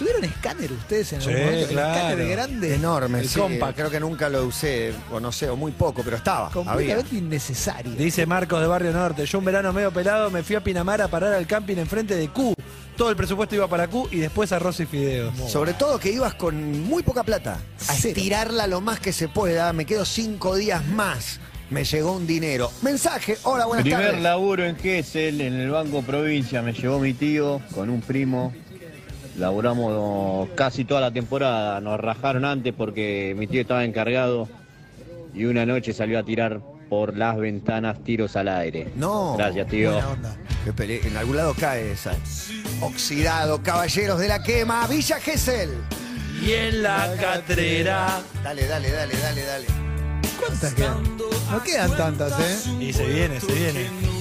¿Tuvieron 0.00 0.24
escáner 0.24 0.72
ustedes 0.72 1.12
en 1.12 1.20
algún 1.20 1.34
Sí, 1.36 1.40
momento? 1.44 1.68
claro. 1.68 1.94
Escáner 2.08 2.28
grande. 2.30 2.74
Enorme, 2.74 3.20
El 3.20 3.28
sí. 3.28 3.38
compact. 3.38 3.76
Creo 3.76 3.90
que 3.90 4.00
nunca 4.00 4.28
lo 4.30 4.46
usé, 4.46 4.94
o 5.12 5.20
no 5.20 5.30
sé, 5.30 5.48
o 5.50 5.56
muy 5.56 5.72
poco, 5.72 6.02
pero 6.02 6.16
estaba. 6.16 6.46
Había. 6.46 6.64
Completamente 6.64 7.16
innecesario. 7.16 7.92
Dice 7.92 8.24
Marcos 8.24 8.60
de 8.62 8.66
Barrio 8.66 8.92
Norte, 8.92 9.26
yo 9.26 9.38
un 9.38 9.44
verano 9.44 9.72
medio 9.74 9.92
pelado 9.92 10.30
me 10.30 10.42
fui 10.42 10.56
a 10.56 10.64
Pinamar 10.64 11.02
a 11.02 11.08
parar 11.08 11.34
al 11.34 11.46
camping 11.46 11.76
enfrente 11.76 12.16
de 12.16 12.28
Q. 12.30 12.54
Todo 12.96 13.10
el 13.10 13.16
presupuesto 13.16 13.54
iba 13.54 13.68
para 13.68 13.88
Q 13.88 14.08
y 14.10 14.16
después 14.20 14.50
arroz 14.52 14.80
y 14.80 14.86
fideos. 14.86 15.34
Sobre 15.50 15.74
todo 15.74 15.98
que 15.98 16.10
ibas 16.10 16.34
con 16.34 16.82
muy 16.82 17.02
poca 17.02 17.22
plata. 17.22 17.58
A 17.88 17.94
Cero. 17.94 18.08
estirarla 18.16 18.66
lo 18.66 18.80
más 18.80 19.00
que 19.00 19.12
se 19.12 19.28
pueda. 19.28 19.72
Me 19.74 19.84
quedo 19.84 20.04
cinco 20.06 20.56
días 20.56 20.84
más. 20.86 21.40
Me 21.70 21.84
llegó 21.84 22.12
un 22.14 22.26
dinero. 22.26 22.70
Mensaje. 22.82 23.36
Hola, 23.44 23.66
buenas 23.66 23.84
Primer 23.84 24.06
tardes. 24.06 24.22
laburo 24.22 24.64
en 24.64 24.76
Gessel, 24.76 25.40
en 25.40 25.54
el 25.54 25.70
Banco 25.70 26.02
Provincia, 26.02 26.62
me 26.62 26.72
llevó 26.72 26.98
mi 26.98 27.12
tío 27.14 27.60
con 27.74 27.90
un 27.90 28.00
primo. 28.00 28.52
Laburamos 29.38 30.48
casi 30.54 30.84
toda 30.84 31.00
la 31.00 31.10
temporada, 31.10 31.80
nos 31.80 31.98
rajaron 31.98 32.44
antes 32.44 32.74
porque 32.76 33.34
mi 33.38 33.46
tío 33.46 33.62
estaba 33.62 33.84
encargado 33.84 34.48
y 35.34 35.44
una 35.44 35.64
noche 35.64 35.92
salió 35.92 36.18
a 36.18 36.22
tirar 36.22 36.60
por 36.88 37.16
las 37.16 37.38
ventanas 37.38 38.02
tiros 38.02 38.36
al 38.36 38.48
aire. 38.48 38.88
No. 38.96 39.36
Gracias, 39.36 39.68
tío. 39.68 39.92
Buena 39.92 40.08
onda. 40.08 40.36
En 40.66 41.16
algún 41.16 41.36
lado 41.36 41.54
cae 41.58 41.92
esa. 41.92 42.12
Oxidado, 42.82 43.62
caballeros 43.62 44.18
de 44.18 44.28
la 44.28 44.42
quema. 44.42 44.86
Villa 44.88 45.20
Gesell. 45.20 45.70
Y 46.44 46.52
en 46.52 46.82
la 46.82 47.14
catrera. 47.20 48.20
Dale, 48.42 48.66
dale, 48.66 48.90
dale, 48.90 49.14
dale, 49.16 49.44
dale. 49.44 49.66
¿Cuántas 50.38 50.74
quedan? 50.74 51.02
No 51.50 51.62
quedan 51.62 51.96
tantas, 51.96 52.32
¿eh? 52.40 52.70
Y 52.80 52.92
se 52.92 53.06
viene, 53.06 53.40
se 53.40 53.52
viene. 53.52 54.19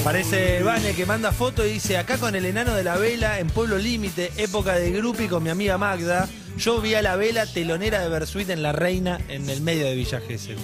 Aparece 0.00 0.62
Vane 0.62 0.94
que 0.94 1.04
manda 1.06 1.32
foto 1.32 1.66
y 1.66 1.72
dice, 1.72 1.98
acá 1.98 2.16
con 2.18 2.34
el 2.34 2.44
enano 2.46 2.74
de 2.74 2.82
la 2.84 2.96
vela 2.96 3.40
en 3.40 3.48
Pueblo 3.48 3.76
Límite, 3.78 4.32
época 4.36 4.74
de 4.74 4.90
grupi 4.90 5.28
con 5.28 5.42
mi 5.42 5.50
amiga 5.50 5.76
Magda, 5.76 6.28
yo 6.56 6.80
vi 6.80 6.94
a 6.94 7.02
la 7.02 7.16
vela 7.16 7.44
telonera 7.46 8.00
de 8.00 8.08
Bersuit 8.08 8.48
en 8.50 8.62
La 8.62 8.72
Reina, 8.72 9.20
en 9.28 9.50
el 9.50 9.60
medio 9.60 9.84
de 9.84 9.94
Villa 9.94 10.20
Gesell. 10.20 10.56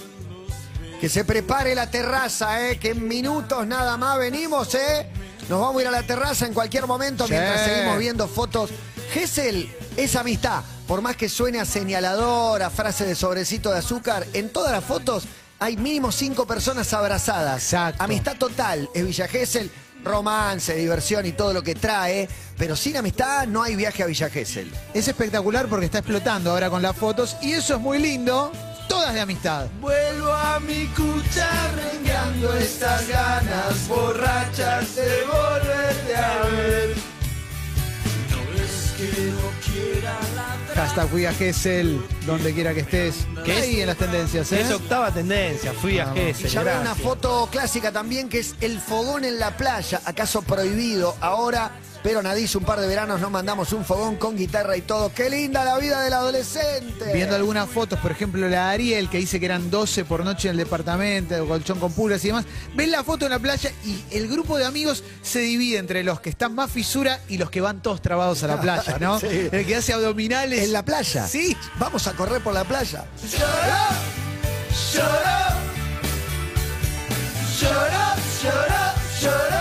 Que 0.99 1.09
se 1.09 1.25
prepare 1.25 1.75
la 1.75 1.91
terraza, 1.91 2.69
¿eh? 2.69 2.79
Que 2.79 2.91
en 2.91 3.07
minutos 3.07 3.67
nada 3.67 3.97
más 3.97 4.17
venimos, 4.17 4.73
¿eh? 4.73 5.07
Nos 5.49 5.59
vamos 5.59 5.77
a 5.77 5.81
ir 5.81 5.87
a 5.89 5.91
la 5.91 6.03
terraza 6.03 6.47
en 6.47 6.53
cualquier 6.53 6.87
momento 6.87 7.27
Sí. 7.27 7.33
mientras 7.33 7.65
seguimos 7.65 7.99
viendo 7.99 8.27
fotos. 8.27 8.71
Gesell 9.13 9.69
es 9.97 10.15
amistad. 10.15 10.63
Por 10.87 11.01
más 11.01 11.15
que 11.17 11.29
suene 11.29 11.59
a 11.59 11.65
señalador, 11.65 12.63
a 12.63 12.69
frase 12.69 13.05
de 13.05 13.15
sobrecito 13.15 13.71
de 13.71 13.79
azúcar, 13.79 14.25
en 14.33 14.49
todas 14.49 14.71
las 14.71 14.83
fotos 14.83 15.25
hay 15.59 15.77
mínimo 15.77 16.11
cinco 16.11 16.45
personas 16.45 16.91
abrazadas. 16.93 17.63
Exacto. 17.63 18.03
Amistad 18.03 18.37
total 18.37 18.89
es 18.93 19.05
Villa 19.05 19.27
Gesell. 19.27 19.71
Romance, 20.03 20.75
diversión 20.75 21.25
y 21.25 21.31
todo 21.31 21.51
lo 21.51 21.63
que 21.63 21.73
trae. 21.73 22.29
Pero 22.57 22.75
sin 22.75 22.97
amistad 22.97 23.47
no 23.47 23.63
hay 23.63 23.75
viaje 23.75 24.03
a 24.03 24.05
Villa 24.05 24.29
Gesell. 24.29 24.71
Es 24.93 25.07
espectacular 25.07 25.67
porque 25.67 25.85
está 25.85 25.99
explotando 25.99 26.51
ahora 26.51 26.69
con 26.69 26.81
las 26.81 26.95
fotos 26.95 27.37
y 27.41 27.53
eso 27.53 27.75
es 27.75 27.81
muy 27.81 27.99
lindo. 27.99 28.51
Todas 28.87 29.15
de 29.15 29.21
amistad. 29.21 29.67
Vuelvo 29.81 30.31
a 30.31 30.59
mi 30.59 30.85
cucha 30.87 31.49
rengando 31.71 32.53
estas 32.53 33.07
ganas 33.07 33.87
borrachas 33.87 34.95
de 34.95 35.23
volverte 35.23 36.15
a 36.15 36.41
ver. 36.43 36.95
No 38.29 38.61
es 38.61 38.93
que 38.95 39.31
no 39.31 39.49
quiera 39.65 40.19
Hashtag 40.75 41.07
fui 41.07 41.25
a 41.25 41.31
Gessel, 41.31 42.05
donde 42.25 42.53
quiera 42.53 42.73
que 42.73 42.81
estés. 42.81 43.25
¿Qué 43.45 43.53
hay 43.53 43.81
en 43.81 43.87
las 43.87 43.95
tendencias, 43.97 44.51
eh? 44.51 44.59
Es 44.61 44.71
octava 44.71 45.09
tendencia, 45.09 45.71
fui 45.71 45.99
a 45.99 46.05
Vamos. 46.07 46.19
Y 46.19 46.33
Gesell. 46.33 46.49
ya 46.51 46.63
veo 46.63 46.81
una 46.81 46.95
foto 46.95 47.47
clásica 47.49 47.93
también 47.93 48.27
que 48.27 48.39
es 48.39 48.55
el 48.59 48.79
fogón 48.81 49.23
en 49.23 49.39
la 49.39 49.55
playa, 49.55 50.01
acaso 50.03 50.41
prohibido 50.41 51.15
ahora, 51.21 51.71
pero 52.05 52.21
Nadie 52.21 52.47
un 52.53 52.63
par 52.63 52.79
de 52.79 52.85
veranos 52.85 53.19
nos 53.19 53.31
mandamos 53.31 53.73
un 53.73 53.83
fogón 53.83 54.17
con 54.17 54.37
guitarra 54.37 54.77
y 54.77 54.83
todo. 54.83 55.11
¡Qué 55.11 55.27
linda 55.27 55.65
la 55.65 55.79
vida 55.79 56.03
del 56.03 56.13
adolescente! 56.13 57.11
Viendo 57.11 57.35
algunas 57.35 57.67
fotos, 57.67 57.97
por 57.97 58.11
ejemplo, 58.11 58.41
la 58.41 58.47
de 58.47 58.57
Ariel, 58.57 59.09
que 59.09 59.17
dice 59.17 59.39
que 59.39 59.47
eran 59.47 59.71
12 59.71 60.05
por 60.05 60.23
noche 60.23 60.47
en 60.47 60.51
el 60.51 60.57
departamento, 60.57 61.47
colchón 61.47 61.79
con 61.79 61.91
puras 61.93 62.23
y 62.23 62.27
demás. 62.27 62.45
Ven 62.75 62.91
la 62.91 63.03
foto 63.03 63.25
en 63.25 63.31
la 63.31 63.39
playa 63.39 63.71
y 63.83 64.03
el 64.15 64.27
grupo 64.27 64.59
de 64.59 64.65
amigos 64.65 65.03
se 65.23 65.39
divide 65.39 65.79
entre 65.79 66.03
los 66.03 66.19
que 66.19 66.29
están 66.29 66.53
más 66.53 66.69
fisura 66.69 67.21
y 67.27 67.39
los 67.39 67.49
que 67.49 67.59
van 67.59 67.81
todos 67.81 68.03
trabados 68.03 68.43
a 68.43 68.47
la 68.47 68.61
playa, 68.61 68.99
¿no? 68.99 69.19
Sí. 69.25 69.49
El 69.51 69.65
que 69.65 69.75
hace 69.75 69.91
abdominales. 69.91 70.63
En 70.63 70.73
la 70.73 70.85
playa. 70.85 71.27
Sí. 71.27 71.57
Vamos 71.79 72.05
a 72.05 72.13
correr 72.13 72.39
por 72.43 72.53
la 72.53 72.65
playa. 72.65 73.05
La 79.23 79.54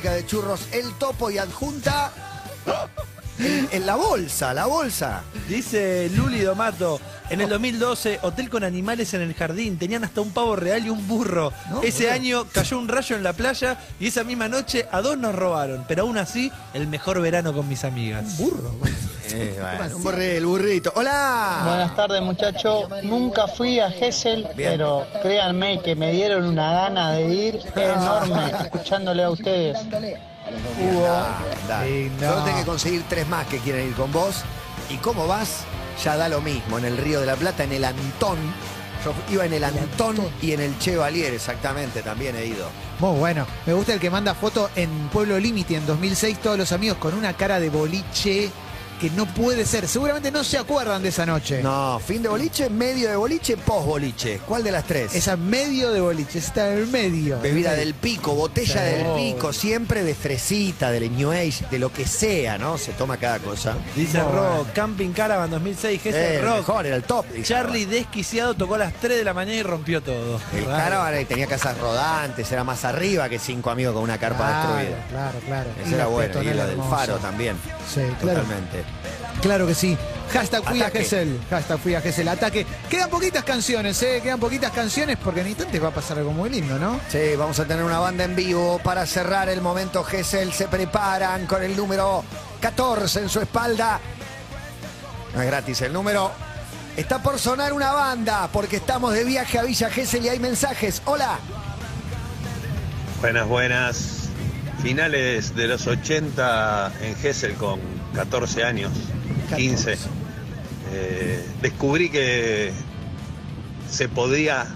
de 0.00 0.24
churros 0.24 0.68
El 0.72 0.92
Topo 0.94 1.28
y 1.30 1.38
adjunta 1.38 2.12
en, 3.38 3.68
en 3.70 3.86
la 3.86 3.96
bolsa, 3.96 4.52
la 4.54 4.66
bolsa. 4.66 5.22
Dice 5.48 6.10
Luli 6.14 6.40
Domato, 6.40 7.00
en 7.30 7.40
el 7.40 7.48
2012, 7.48 8.20
hotel 8.22 8.48
con 8.50 8.64
animales 8.64 9.12
en 9.14 9.22
el 9.22 9.34
jardín, 9.34 9.78
tenían 9.78 10.04
hasta 10.04 10.20
un 10.20 10.30
pavo 10.30 10.56
real 10.56 10.84
y 10.86 10.90
un 10.90 11.06
burro. 11.06 11.52
No, 11.70 11.82
Ese 11.82 12.04
boludo. 12.04 12.14
año 12.14 12.44
cayó 12.52 12.78
un 12.78 12.88
rayo 12.88 13.16
en 13.16 13.22
la 13.22 13.32
playa 13.32 13.76
y 14.00 14.08
esa 14.08 14.24
misma 14.24 14.48
noche 14.48 14.86
a 14.90 15.00
dos 15.00 15.16
nos 15.18 15.34
robaron, 15.34 15.84
pero 15.88 16.02
aún 16.02 16.18
así, 16.18 16.50
el 16.74 16.86
mejor 16.86 17.20
verano 17.20 17.52
con 17.52 17.68
mis 17.68 17.84
amigas. 17.84 18.38
Burro. 18.38 18.74
un 19.94 20.02
borre, 20.02 20.38
el 20.38 20.46
burrito. 20.46 20.92
¡Hola! 20.96 21.62
Buenas 21.66 21.94
tardes 21.96 22.22
muchachos, 22.22 22.86
nunca 23.02 23.46
fui 23.46 23.78
a 23.78 23.90
Gessel, 23.90 24.46
pero 24.56 25.06
créanme 25.22 25.80
que 25.82 25.94
me 25.94 26.12
dieron 26.12 26.44
una 26.46 26.72
gana 26.72 27.12
de 27.12 27.22
ir 27.34 27.60
enorme 27.76 28.52
escuchándole 28.64 29.22
a 29.24 29.30
ustedes. 29.30 29.78
Hugo, 30.78 31.06
Dale. 31.68 32.04
Sí, 32.04 32.12
no. 32.20 32.28
Solo 32.28 32.44
tenés 32.44 32.60
que 32.60 32.66
conseguir 32.66 33.04
tres 33.08 33.28
más 33.28 33.46
que 33.46 33.58
quieren 33.58 33.88
ir 33.88 33.94
con 33.94 34.12
vos. 34.12 34.42
¿Y 34.90 34.96
cómo 34.96 35.26
vas? 35.26 35.64
Ya 36.02 36.16
da 36.16 36.28
lo 36.28 36.40
mismo. 36.40 36.78
En 36.78 36.84
el 36.84 36.96
Río 36.96 37.20
de 37.20 37.26
la 37.26 37.36
Plata, 37.36 37.64
en 37.64 37.72
el 37.72 37.84
Antón. 37.84 38.38
Yo 39.04 39.12
iba 39.30 39.44
en 39.46 39.52
el 39.52 39.64
Antón 39.64 40.16
y 40.42 40.52
en 40.52 40.60
el 40.60 40.78
Chevalier, 40.78 41.32
exactamente, 41.32 42.02
también 42.02 42.34
he 42.36 42.46
ido. 42.46 42.68
Muy 42.98 43.16
bueno. 43.16 43.46
Me 43.64 43.72
gusta 43.72 43.94
el 43.94 44.00
que 44.00 44.10
manda 44.10 44.34
foto 44.34 44.70
en 44.74 44.90
Pueblo 45.08 45.38
Límite 45.38 45.76
en 45.76 45.86
2006, 45.86 46.38
todos 46.38 46.58
los 46.58 46.72
amigos 46.72 46.98
con 46.98 47.14
una 47.14 47.32
cara 47.34 47.60
de 47.60 47.70
boliche 47.70 48.50
que 49.00 49.10
no 49.10 49.26
puede 49.26 49.64
ser. 49.64 49.86
Seguramente 49.88 50.30
no 50.30 50.42
se 50.44 50.58
acuerdan 50.58 51.02
de 51.02 51.08
esa 51.10 51.24
noche. 51.26 51.62
No, 51.62 52.00
fin 52.04 52.22
de 52.22 52.28
boliche, 52.28 52.68
medio 52.70 53.08
de 53.08 53.16
boliche, 53.16 53.56
post 53.56 53.86
boliche. 53.86 54.40
¿Cuál 54.46 54.64
de 54.64 54.72
las 54.72 54.84
tres? 54.84 55.14
Esa 55.14 55.36
medio 55.36 55.92
de 55.92 56.00
boliche, 56.00 56.38
esa 56.38 56.48
está 56.48 56.72
en 56.72 56.78
el 56.78 56.86
medio. 56.88 57.40
Bebida 57.40 57.74
del 57.74 57.94
pico, 57.94 58.34
botella 58.34 58.74
Sí. 58.82 58.96
del 58.96 59.06
pico, 59.14 59.52
siempre 59.52 60.02
de 60.02 60.14
fresita, 60.14 60.90
del 60.90 61.14
New 61.16 61.30
Age, 61.32 61.64
de 61.70 61.78
lo 61.78 61.92
que 61.92 62.06
sea, 62.06 62.58
¿no? 62.58 62.76
Se 62.78 62.92
toma 62.92 63.16
cada 63.16 63.38
cosa. 63.38 63.76
Dice 63.94 64.22
Muy 64.22 64.32
Rock, 64.32 64.48
bueno. 64.56 64.66
Camping 64.74 65.10
Caravan 65.12 65.50
2006, 65.50 66.02
Gesell 66.02 66.36
Eh, 66.36 66.40
Rock. 66.42 66.56
mejor, 66.58 66.86
era 66.86 66.96
el 66.96 67.04
top. 67.04 67.24
Charlie 67.42 67.86
desquiciado 67.86 68.54
tocó 68.54 68.74
a 68.74 68.78
las 68.78 68.92
3 68.94 69.16
de 69.18 69.24
la 69.24 69.34
mañana 69.34 69.56
y 69.58 69.62
rompió 69.62 70.02
todo. 70.02 70.40
El. 70.54 70.64
Caravan 70.66 71.24
tenía 71.26 71.46
casas 71.46 71.78
rodantes, 71.78 72.50
era 72.52 72.64
más 72.64 72.84
arriba 72.84 73.28
que 73.28 73.38
cinco 73.38 73.70
amigos 73.70 73.94
con 73.94 74.02
una 74.02 74.18
carpa 74.18 74.38
Claro, 74.38 74.74
destruida. 74.76 75.06
claro, 75.10 75.38
claro. 75.46 75.70
Ese 75.80 75.90
Y 75.90 75.94
era 75.94 76.04
la 76.04 76.06
bueno. 76.10 76.42
Y 76.42 76.46
lo 76.46 76.50
del 76.62 76.70
hermosa. 76.70 76.96
faro 76.96 77.16
también. 77.18 77.56
Sí, 77.92 78.00
claro. 78.20 78.40
Totalmente. 78.42 78.84
Claro 79.40 79.66
que 79.66 79.74
sí. 79.74 79.96
Hashtag 80.32 80.64
fui 80.64 80.82
a 80.82 80.86
Ataque. 80.86 81.04
Gesell. 81.04 81.40
Hashtag 81.48 81.78
fui 81.78 81.94
a 81.94 82.00
Gesell. 82.00 82.28
Ataque. 82.28 82.66
Quedan 82.88 83.08
poquitas 83.08 83.44
canciones, 83.44 84.02
¿eh? 84.02 84.20
Quedan 84.22 84.38
poquitas 84.38 84.72
canciones 84.72 85.16
porque 85.22 85.40
en 85.40 85.48
instantes 85.48 85.82
va 85.82 85.88
a 85.88 85.94
pasar 85.94 86.18
algo 86.18 86.32
muy 86.32 86.50
lindo, 86.50 86.78
¿no? 86.78 87.00
Sí, 87.08 87.34
vamos 87.36 87.58
a 87.60 87.64
tener 87.64 87.84
una 87.84 87.98
banda 87.98 88.24
en 88.24 88.36
vivo 88.36 88.78
para 88.82 89.06
cerrar 89.06 89.48
el 89.48 89.60
momento. 89.60 90.04
Gessel 90.04 90.52
se 90.52 90.68
preparan 90.68 91.46
con 91.46 91.62
el 91.62 91.76
número 91.76 92.24
14 92.60 93.20
en 93.20 93.28
su 93.28 93.40
espalda. 93.40 94.00
No 95.34 95.42
es 95.42 95.46
gratis 95.46 95.80
el 95.82 95.92
número. 95.92 96.30
Está 96.96 97.22
por 97.22 97.38
sonar 97.38 97.72
una 97.72 97.92
banda 97.92 98.48
porque 98.52 98.76
estamos 98.76 99.14
de 99.14 99.24
viaje 99.24 99.58
a 99.58 99.62
Villa 99.62 99.88
Gesell 99.88 100.24
y 100.24 100.28
hay 100.28 100.40
mensajes. 100.40 101.00
Hola. 101.04 101.38
Buenas, 103.20 103.46
buenas. 103.46 104.28
Finales 104.82 105.54
de 105.56 105.68
los 105.68 105.86
80 105.86 106.92
en 107.02 107.16
Gessel 107.16 107.54
con 107.54 107.80
14 108.14 108.64
años, 108.64 108.92
15. 109.54 109.96
Eh, 110.92 111.46
descubrí 111.60 112.10
que 112.10 112.72
se 113.90 114.08
podía 114.08 114.66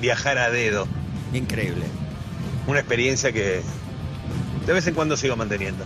viajar 0.00 0.38
a 0.38 0.50
dedo. 0.50 0.86
Increíble. 1.32 1.84
Una 2.66 2.80
experiencia 2.80 3.32
que 3.32 3.62
de 4.66 4.72
vez 4.72 4.86
en 4.86 4.94
cuando 4.94 5.16
sigo 5.16 5.36
manteniendo. 5.36 5.84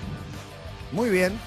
Muy 0.93 1.11
bien. 1.11 1.39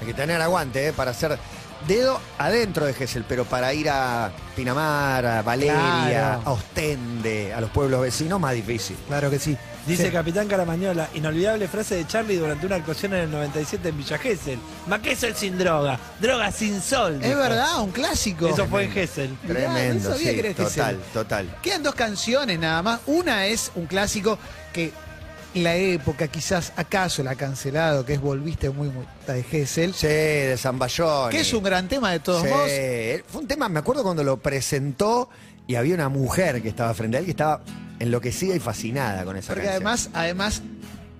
Hay 0.00 0.06
que 0.06 0.14
tener 0.14 0.40
aguante 0.40 0.88
¿eh? 0.88 0.92
para 0.92 1.10
hacer 1.10 1.38
dedo 1.86 2.20
adentro 2.38 2.86
de 2.86 2.94
Gessel, 2.94 3.24
pero 3.28 3.44
para 3.44 3.72
ir 3.74 3.88
a 3.90 4.30
Pinamar, 4.56 5.26
a 5.26 5.42
Valeria, 5.42 5.74
Claro. 6.08 6.42
a 6.44 6.50
Ostende, 6.52 7.52
a 7.52 7.60
los 7.60 7.70
pueblos 7.70 8.00
vecinos, 8.02 8.40
más 8.40 8.54
difícil. 8.54 8.96
Claro 9.08 9.30
que 9.30 9.38
sí. 9.38 9.56
Dice 9.86 10.06
Sí. 10.06 10.10
Capitán 10.10 10.46
Caramañola, 10.46 11.08
inolvidable 11.14 11.66
frase 11.66 11.96
de 11.96 12.06
Charlie 12.06 12.36
durante 12.36 12.66
una 12.66 12.76
actuación 12.76 13.14
en 13.14 13.20
el 13.20 13.30
97 13.30 13.88
en 13.88 13.96
Villa 13.98 14.18
Gesell. 14.18 14.58
Ma 14.86 14.98
Gesell 15.00 15.34
sin 15.34 15.56
droga, 15.58 15.98
droga 16.20 16.52
sin 16.52 16.80
sol. 16.82 17.14
Es 17.20 17.28
dijo. 17.28 17.38
verdad, 17.38 17.80
un 17.80 17.90
clásico. 17.90 18.46
Eso 18.48 18.66
fue 18.66 18.84
en 18.84 18.92
Gesell. 18.92 19.30
Mirá, 19.42 19.54
Tremendo, 19.60 20.10
no 20.10 20.14
sabía 20.16 20.30
sí, 20.30 20.34
que 20.34 20.40
era 20.48 20.54
Gessel. 20.54 20.96
total, 20.96 20.98
total. 21.12 21.56
Quedan 21.62 21.82
dos 21.82 21.94
canciones 21.94 22.58
nada 22.58 22.82
más. 22.82 23.00
Una 23.06 23.46
es 23.46 23.72
un 23.74 23.86
clásico 23.86 24.38
que 24.72 24.92
la 25.54 25.74
época 25.74 26.28
quizás 26.28 26.72
acaso 26.76 27.24
la 27.24 27.32
ha 27.32 27.34
cancelado, 27.36 28.04
que 28.04 28.12
es 28.14 28.20
Volviste 28.20 28.70
muy 28.70 28.88
muy 28.90 29.04
de 29.26 29.42
Gessel. 29.42 29.94
Sí, 29.94 30.06
de 30.06 30.56
Zamballón. 30.58 31.30
Que 31.30 31.40
es 31.40 31.52
un 31.52 31.62
gran 31.64 31.88
tema 31.88 32.12
de 32.12 32.20
todos 32.20 32.44
modos. 32.44 32.70
Fue 33.28 33.40
un 33.40 33.48
tema, 33.48 33.68
me 33.68 33.80
acuerdo 33.80 34.02
cuando 34.04 34.22
lo 34.22 34.36
presentó 34.36 35.28
y 35.70 35.76
había 35.76 35.94
una 35.94 36.08
mujer 36.08 36.60
que 36.62 36.68
estaba 36.68 36.92
frente 36.94 37.16
a 37.16 37.20
él 37.20 37.26
que 37.26 37.30
estaba 37.30 37.62
enloquecida 38.00 38.56
y 38.56 38.58
fascinada 38.58 39.24
con 39.24 39.36
esa 39.36 39.48
Porque 39.54 39.66
canción. 39.68 39.86
además, 39.86 40.10
además 40.14 40.62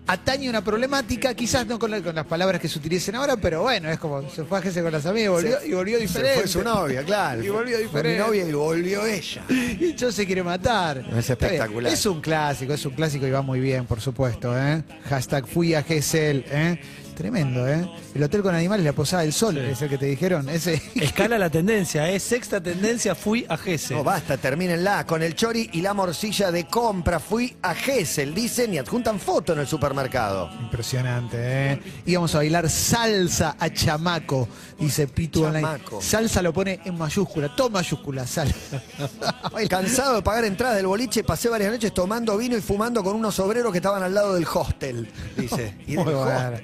atañe 0.07 0.51
una 0.51 0.65
problemática, 0.65 1.35
quizás 1.35 1.67
no 1.69 1.79
con, 1.79 1.93
la- 1.93 2.03
con 2.03 2.17
las 2.17 2.27
palabras 2.27 2.61
que 2.61 2.67
se 2.69 2.81
utilicen 2.81 3.15
ahora, 3.15 3.37
pero 3.37 3.63
bueno, 3.63 3.89
es 3.89 3.99
como 4.01 4.29
se 4.29 4.43
fue 4.43 4.59
a 4.59 4.63
Gessel 4.63 4.83
con 4.83 4.91
las 4.93 5.07
amigas 5.07 5.27
y 5.27 5.29
volvió, 5.29 5.61
Se- 5.61 5.69
y 5.69 5.73
volvió 5.73 5.97
se 5.99 6.03
diferente. 6.03 6.41
fue 6.41 6.49
su 6.49 6.63
novia, 6.65 7.05
claro. 7.05 7.43
Y 7.45 7.49
volvió 7.49 7.77
Fue 7.77 7.85
diferente. 7.85 8.19
mi 8.21 8.27
novia 8.27 8.49
y 8.49 8.53
volvió 8.53 9.07
ella. 9.07 9.45
Y 9.49 9.95
yo 9.95 10.11
se 10.11 10.27
quiere 10.27 10.43
matar. 10.43 11.05
Es 11.17 11.31
espectacular. 11.31 11.93
Es 11.93 12.05
un 12.07 12.21
clásico, 12.21 12.73
es 12.75 12.85
un 12.85 12.95
clásico 12.95 13.25
y 13.27 13.31
va 13.31 13.43
muy 13.43 13.61
bien, 13.61 13.87
por 13.87 14.01
supuesto. 14.01 14.59
¿eh? 14.59 14.83
Hashtag 15.09 15.47
fui 15.47 15.75
a 15.75 15.83
Gessel. 15.85 16.45
¿eh? 16.51 16.81
Tremendo, 17.24 17.68
¿eh? 17.68 17.87
El 18.14 18.22
hotel 18.22 18.40
con 18.40 18.54
animales, 18.54 18.83
la 18.83 18.94
posada 18.94 19.20
del 19.24 19.35
sol, 19.35 19.59
es 19.59 19.83
el 19.83 19.90
que 19.90 19.98
te 19.98 20.06
dijeron. 20.06 20.48
Ese. 20.48 20.80
Escala 20.94 21.38
la 21.38 21.50
tendencia, 21.50 22.09
es 22.09 22.22
sexta 22.22 22.62
tendencia, 22.62 23.14
fui 23.14 23.44
a 23.46 23.59
Gesell. 23.59 23.98
No, 23.98 24.04
basta, 24.04 24.38
termínenla. 24.38 25.04
Con 25.04 25.22
el 25.22 25.35
chori 25.35 25.68
y 25.74 25.83
la 25.83 25.92
morcilla 25.92 26.50
de 26.50 26.66
compra 26.66 27.20
fui 27.20 27.54
a 27.61 27.74
Gessel, 27.74 28.35
dicen, 28.35 28.72
y 28.72 28.78
adjuntan 28.78 29.20
foto 29.20 29.52
en 29.52 29.59
el 29.59 29.66
supermercado. 29.66 30.48
Impresionante, 30.62 31.37
¿eh? 31.72 31.83
Íbamos 32.06 32.35
a 32.35 32.38
bailar 32.38 32.70
salsa 32.70 33.54
a 33.59 33.68
chamaco, 33.68 34.48
dice 34.78 35.06
Pitu 35.06 35.42
Chamaco. 35.42 35.96
Online. 35.96 36.02
Salsa 36.11 36.40
lo 36.40 36.54
pone 36.54 36.80
en 36.87 36.96
mayúscula, 36.96 37.54
todo 37.54 37.68
mayúscula, 37.68 38.26
salsa. 38.26 38.83
Cansado 39.68 40.16
de 40.16 40.22
pagar 40.22 40.46
entradas 40.46 40.76
del 40.76 40.87
boliche, 40.87 41.22
pasé 41.22 41.50
varias 41.50 41.70
noches 41.70 41.92
tomando 41.92 42.38
vino 42.38 42.56
y 42.56 42.62
fumando 42.62 43.04
con 43.04 43.14
unos 43.14 43.38
obreros 43.40 43.72
que 43.72 43.78
estaban 43.78 44.02
al 44.02 44.14
lado 44.14 44.33
del 44.37 44.46
hostel, 44.50 45.06
dice. 45.37 45.76
Y 45.87 45.96
del 45.96 46.09
host- 46.09 46.24
bueno. 46.24 46.56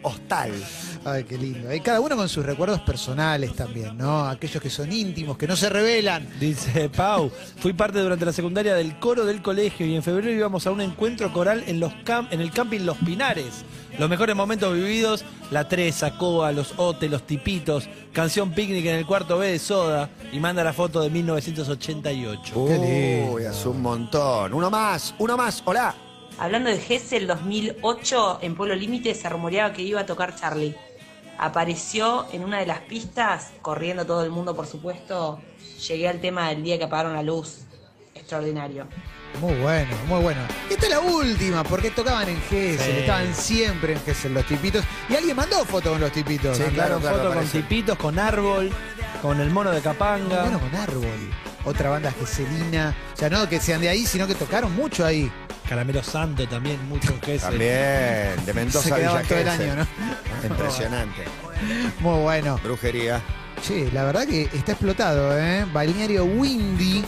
Ay, 1.04 1.24
qué 1.24 1.38
lindo. 1.38 1.72
Y 1.72 1.80
cada 1.80 2.00
uno 2.00 2.16
con 2.16 2.28
sus 2.28 2.44
recuerdos 2.44 2.80
personales 2.80 3.54
también, 3.54 3.96
¿no? 3.96 4.26
Aquellos 4.28 4.61
que 4.62 4.70
son 4.70 4.92
íntimos, 4.92 5.37
que 5.38 5.46
no 5.46 5.54
se 5.56 5.68
revelan. 5.68 6.26
Dice 6.40 6.88
Pau, 6.88 7.30
fui 7.59 7.72
parte 7.72 8.00
durante 8.00 8.24
la 8.24 8.32
secundaria 8.32 8.74
del 8.74 8.98
coro 8.98 9.24
del 9.24 9.40
colegio 9.42 9.87
y 9.87 9.94
en 9.94 10.02
febrero 10.02 10.30
íbamos 10.32 10.66
a 10.66 10.70
un 10.72 10.80
encuentro 10.80 11.32
coral 11.32 11.62
en, 11.66 11.78
los 11.80 11.92
cam- 12.04 12.28
en 12.30 12.40
el 12.40 12.50
camping 12.50 12.80
Los 12.80 12.96
Pinares. 12.98 13.64
Los 13.98 14.11
mejores 14.11 14.37
momentos 14.37 14.74
vividos, 14.74 15.24
la 15.50 15.68
Tresa, 15.68 16.18
Coa, 16.18 16.52
los 16.52 16.74
Ote, 16.76 17.09
los 17.09 17.22
Tipitos, 17.26 17.88
canción 18.12 18.50
picnic 18.52 18.85
en 18.85 18.96
el 18.96 19.06
cuarto 19.06 19.38
B 19.38 19.52
de 19.52 19.59
Soda 19.59 20.11
y 20.32 20.38
manda 20.38 20.62
la 20.62 20.74
foto 20.74 21.00
de 21.00 21.09
1988. 21.09 22.59
Uy, 23.32 23.44
hace 23.44 23.68
un 23.68 23.80
montón. 23.80 24.52
Uno 24.52 24.70
más, 24.70 25.14
uno 25.18 25.37
más. 25.37 25.62
Hola. 25.64 25.94
Hablando 26.38 26.68
de 26.70 26.79
Gessel 26.79 27.27
2008, 27.27 28.40
en 28.42 28.55
Pueblo 28.55 28.75
Límite 28.75 29.14
se 29.14 29.29
rumoreaba 29.29 29.72
que 29.72 29.83
iba 29.83 30.01
a 30.01 30.07
tocar 30.07 30.37
Charlie. 30.37 30.77
Apareció 31.38 32.27
en 32.33 32.44
una 32.44 32.59
de 32.59 32.66
las 32.66 32.81
pistas, 32.81 33.53
corriendo 33.62 34.05
todo 34.05 34.22
el 34.22 34.31
mundo 34.31 34.55
por 34.55 34.66
supuesto. 34.66 35.40
Llegué 35.88 36.09
al 36.09 36.20
tema 36.20 36.49
del 36.51 36.62
día 36.62 36.79
que 36.79 36.85
apagaron 36.85 37.14
la 37.14 37.22
luz. 37.22 37.61
Extraordinario. 38.14 38.87
Muy 39.40 39.55
bueno, 39.57 39.94
muy 40.09 40.20
bueno. 40.22 40.40
Esta 40.70 40.87
es 40.87 40.90
la 40.90 41.01
última, 41.01 41.62
porque 41.64 41.90
tocaban 41.90 42.29
en 42.29 42.40
Gessel, 42.42 42.79
Sí. 42.94 43.01
estaban 43.01 43.35
siempre 43.35 43.92
en 43.94 44.01
Gessel 44.01 44.33
los 44.35 44.46
tipitos. 44.46 44.85
Y 45.09 45.14
alguien 45.14 45.37
mandó 45.37 45.64
fotos 45.64 45.92
con 45.92 46.01
los 46.01 46.12
tipitos. 46.12 46.57
Sí, 46.57 46.64
claro, 46.75 46.99
claro, 46.99 47.18
foto 47.18 47.35
con. 47.35 47.46
Tipitos, 47.46 47.99
con 47.99 48.18
árbol, 48.18 48.70
con 49.20 49.40
el 49.40 49.51
mono 49.51 49.70
de 49.72 49.81
Capanga. 49.81 50.42
Bueno, 50.42 50.61
con 50.61 50.75
Árbol. 50.75 51.31
Otra 51.64 51.90
banda 51.90 52.12
gesselina. 52.12 52.94
O 53.12 53.16
sea, 53.16 53.29
no 53.29 53.46
que 53.49 53.61
sean 53.61 53.81
de 53.81 53.88
ahí, 53.90 54.07
sino 54.07 54.27
que 54.27 54.35
tocaron 54.35 54.75
mucho 54.75 55.05
ahí. 55.05 55.31
Caramelo 55.68 56.02
Santo 56.02 56.46
también, 56.48 56.88
mucho 56.88 57.12
en 57.12 57.20
Gesell. 57.20 57.50
También, 57.50 58.46
de 58.46 58.55
Mendoza 58.55 58.88
Se 58.88 58.94
Villa 58.94 59.22
todo 59.22 59.38
el 59.38 59.48
año, 59.48 59.87
Impresionante. 60.48 61.24
Muy 62.00 62.20
bueno. 62.20 62.59
Brujería. 62.62 63.20
Che, 63.62 63.90
la 63.92 64.05
verdad 64.05 64.26
que 64.26 64.42
está 64.52 64.72
explotado, 64.72 65.37
¿eh? 65.38 65.66
Balneario 65.72 66.24
Windy. 66.24 67.05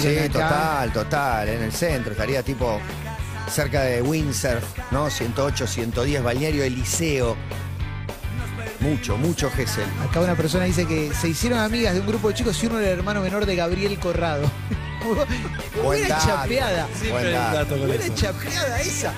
Sí, 0.00 0.18
acá. 0.18 0.28
total, 0.28 0.92
total. 0.92 1.48
En 1.48 1.62
el 1.62 1.72
centro, 1.72 2.12
estaría 2.12 2.42
tipo 2.42 2.80
cerca 3.50 3.82
de 3.82 4.02
Windsurf, 4.02 4.64
¿no? 4.90 5.08
108, 5.10 5.66
110, 5.66 6.22
Balneario 6.22 6.64
Eliseo. 6.64 7.36
Mucho, 8.80 9.16
mucho 9.16 9.50
Gessel. 9.50 9.86
Acá 10.08 10.20
una 10.20 10.34
persona 10.34 10.64
dice 10.64 10.86
que 10.86 11.12
se 11.14 11.28
hicieron 11.28 11.58
amigas 11.58 11.94
de 11.94 12.00
un 12.00 12.06
grupo 12.06 12.28
de 12.28 12.34
chicos 12.34 12.62
y 12.62 12.66
uno 12.66 12.78
era 12.78 12.92
el 12.92 12.98
hermano 12.98 13.20
menor 13.20 13.46
de 13.46 13.56
Gabriel 13.56 13.98
Corrado. 13.98 14.50
Buen 15.14 15.84
Buena 15.84 16.18
chapeada. 16.18 16.88
Siempre 16.98 17.18
hay 17.20 17.26
un 17.26 17.32
dato. 17.32 17.56
dato 17.56 17.78
con 17.78 17.86
Buena 17.86 18.04
eso. 18.04 18.14
chapeada 18.14 18.80
esa. 18.80 19.12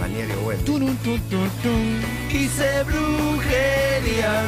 Balneario 0.00 0.40
bueno. 0.40 0.62
Tunun, 0.64 0.96
tun, 0.98 1.20
tun, 1.30 1.50
tun. 1.62 2.00
Hice 2.30 2.82
brujerías. 2.84 4.44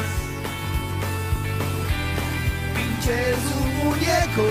Pinche 2.75 3.33
su 3.35 3.59
muñeco. 3.83 4.47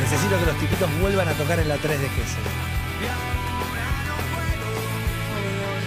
Necesito 0.00 0.38
que 0.38 0.46
los 0.46 0.56
tipitos 0.58 1.00
vuelvan 1.00 1.28
a 1.28 1.32
tocar 1.32 1.58
en 1.58 1.68
la 1.68 1.76
3 1.76 2.00
de 2.00 2.08
Gesell. 2.08 2.44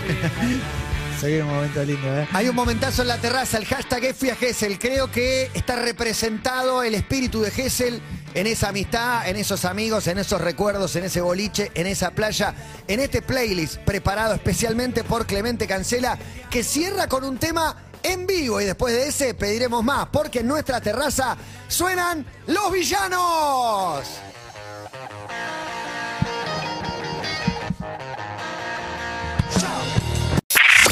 Se 1.19 1.41
un 1.41 1.49
momento 1.49 1.83
lindo, 1.83 2.15
¿eh? 2.15 2.27
Hay 2.31 2.47
un 2.47 2.55
momentazo 2.55 3.01
en 3.01 3.07
la 3.07 3.17
terraza, 3.17 3.57
el 3.57 3.65
hashtag 3.65 4.03
es 4.05 4.17
fui 4.17 4.29
a. 4.29 4.35
Creo 4.79 5.11
que 5.11 5.49
está 5.55 5.75
representado 5.75 6.83
el 6.83 6.93
espíritu 6.93 7.41
de 7.41 7.49
Gessel 7.49 8.01
en 8.35 8.45
esa 8.45 8.69
amistad, 8.69 9.27
en 9.27 9.35
esos 9.35 9.65
amigos, 9.65 10.05
en 10.05 10.19
esos 10.19 10.39
recuerdos, 10.39 10.95
en 10.95 11.05
ese 11.05 11.21
boliche, 11.21 11.71
en 11.73 11.87
esa 11.87 12.11
playa, 12.11 12.53
en 12.87 12.99
este 12.99 13.23
playlist 13.23 13.77
preparado 13.77 14.35
especialmente 14.35 15.03
por 15.03 15.25
Clemente 15.25 15.65
Cancela, 15.65 16.19
que 16.51 16.63
cierra 16.63 17.07
con 17.07 17.23
un 17.23 17.39
tema 17.39 17.75
en 18.03 18.27
vivo 18.27 18.61
y 18.61 18.65
después 18.65 18.93
de 18.93 19.07
ese 19.07 19.33
pediremos 19.33 19.83
más, 19.83 20.09
porque 20.11 20.39
en 20.39 20.47
nuestra 20.47 20.81
terraza 20.81 21.35
suenan 21.67 22.25
los 22.45 22.71
villanos. 22.71 24.07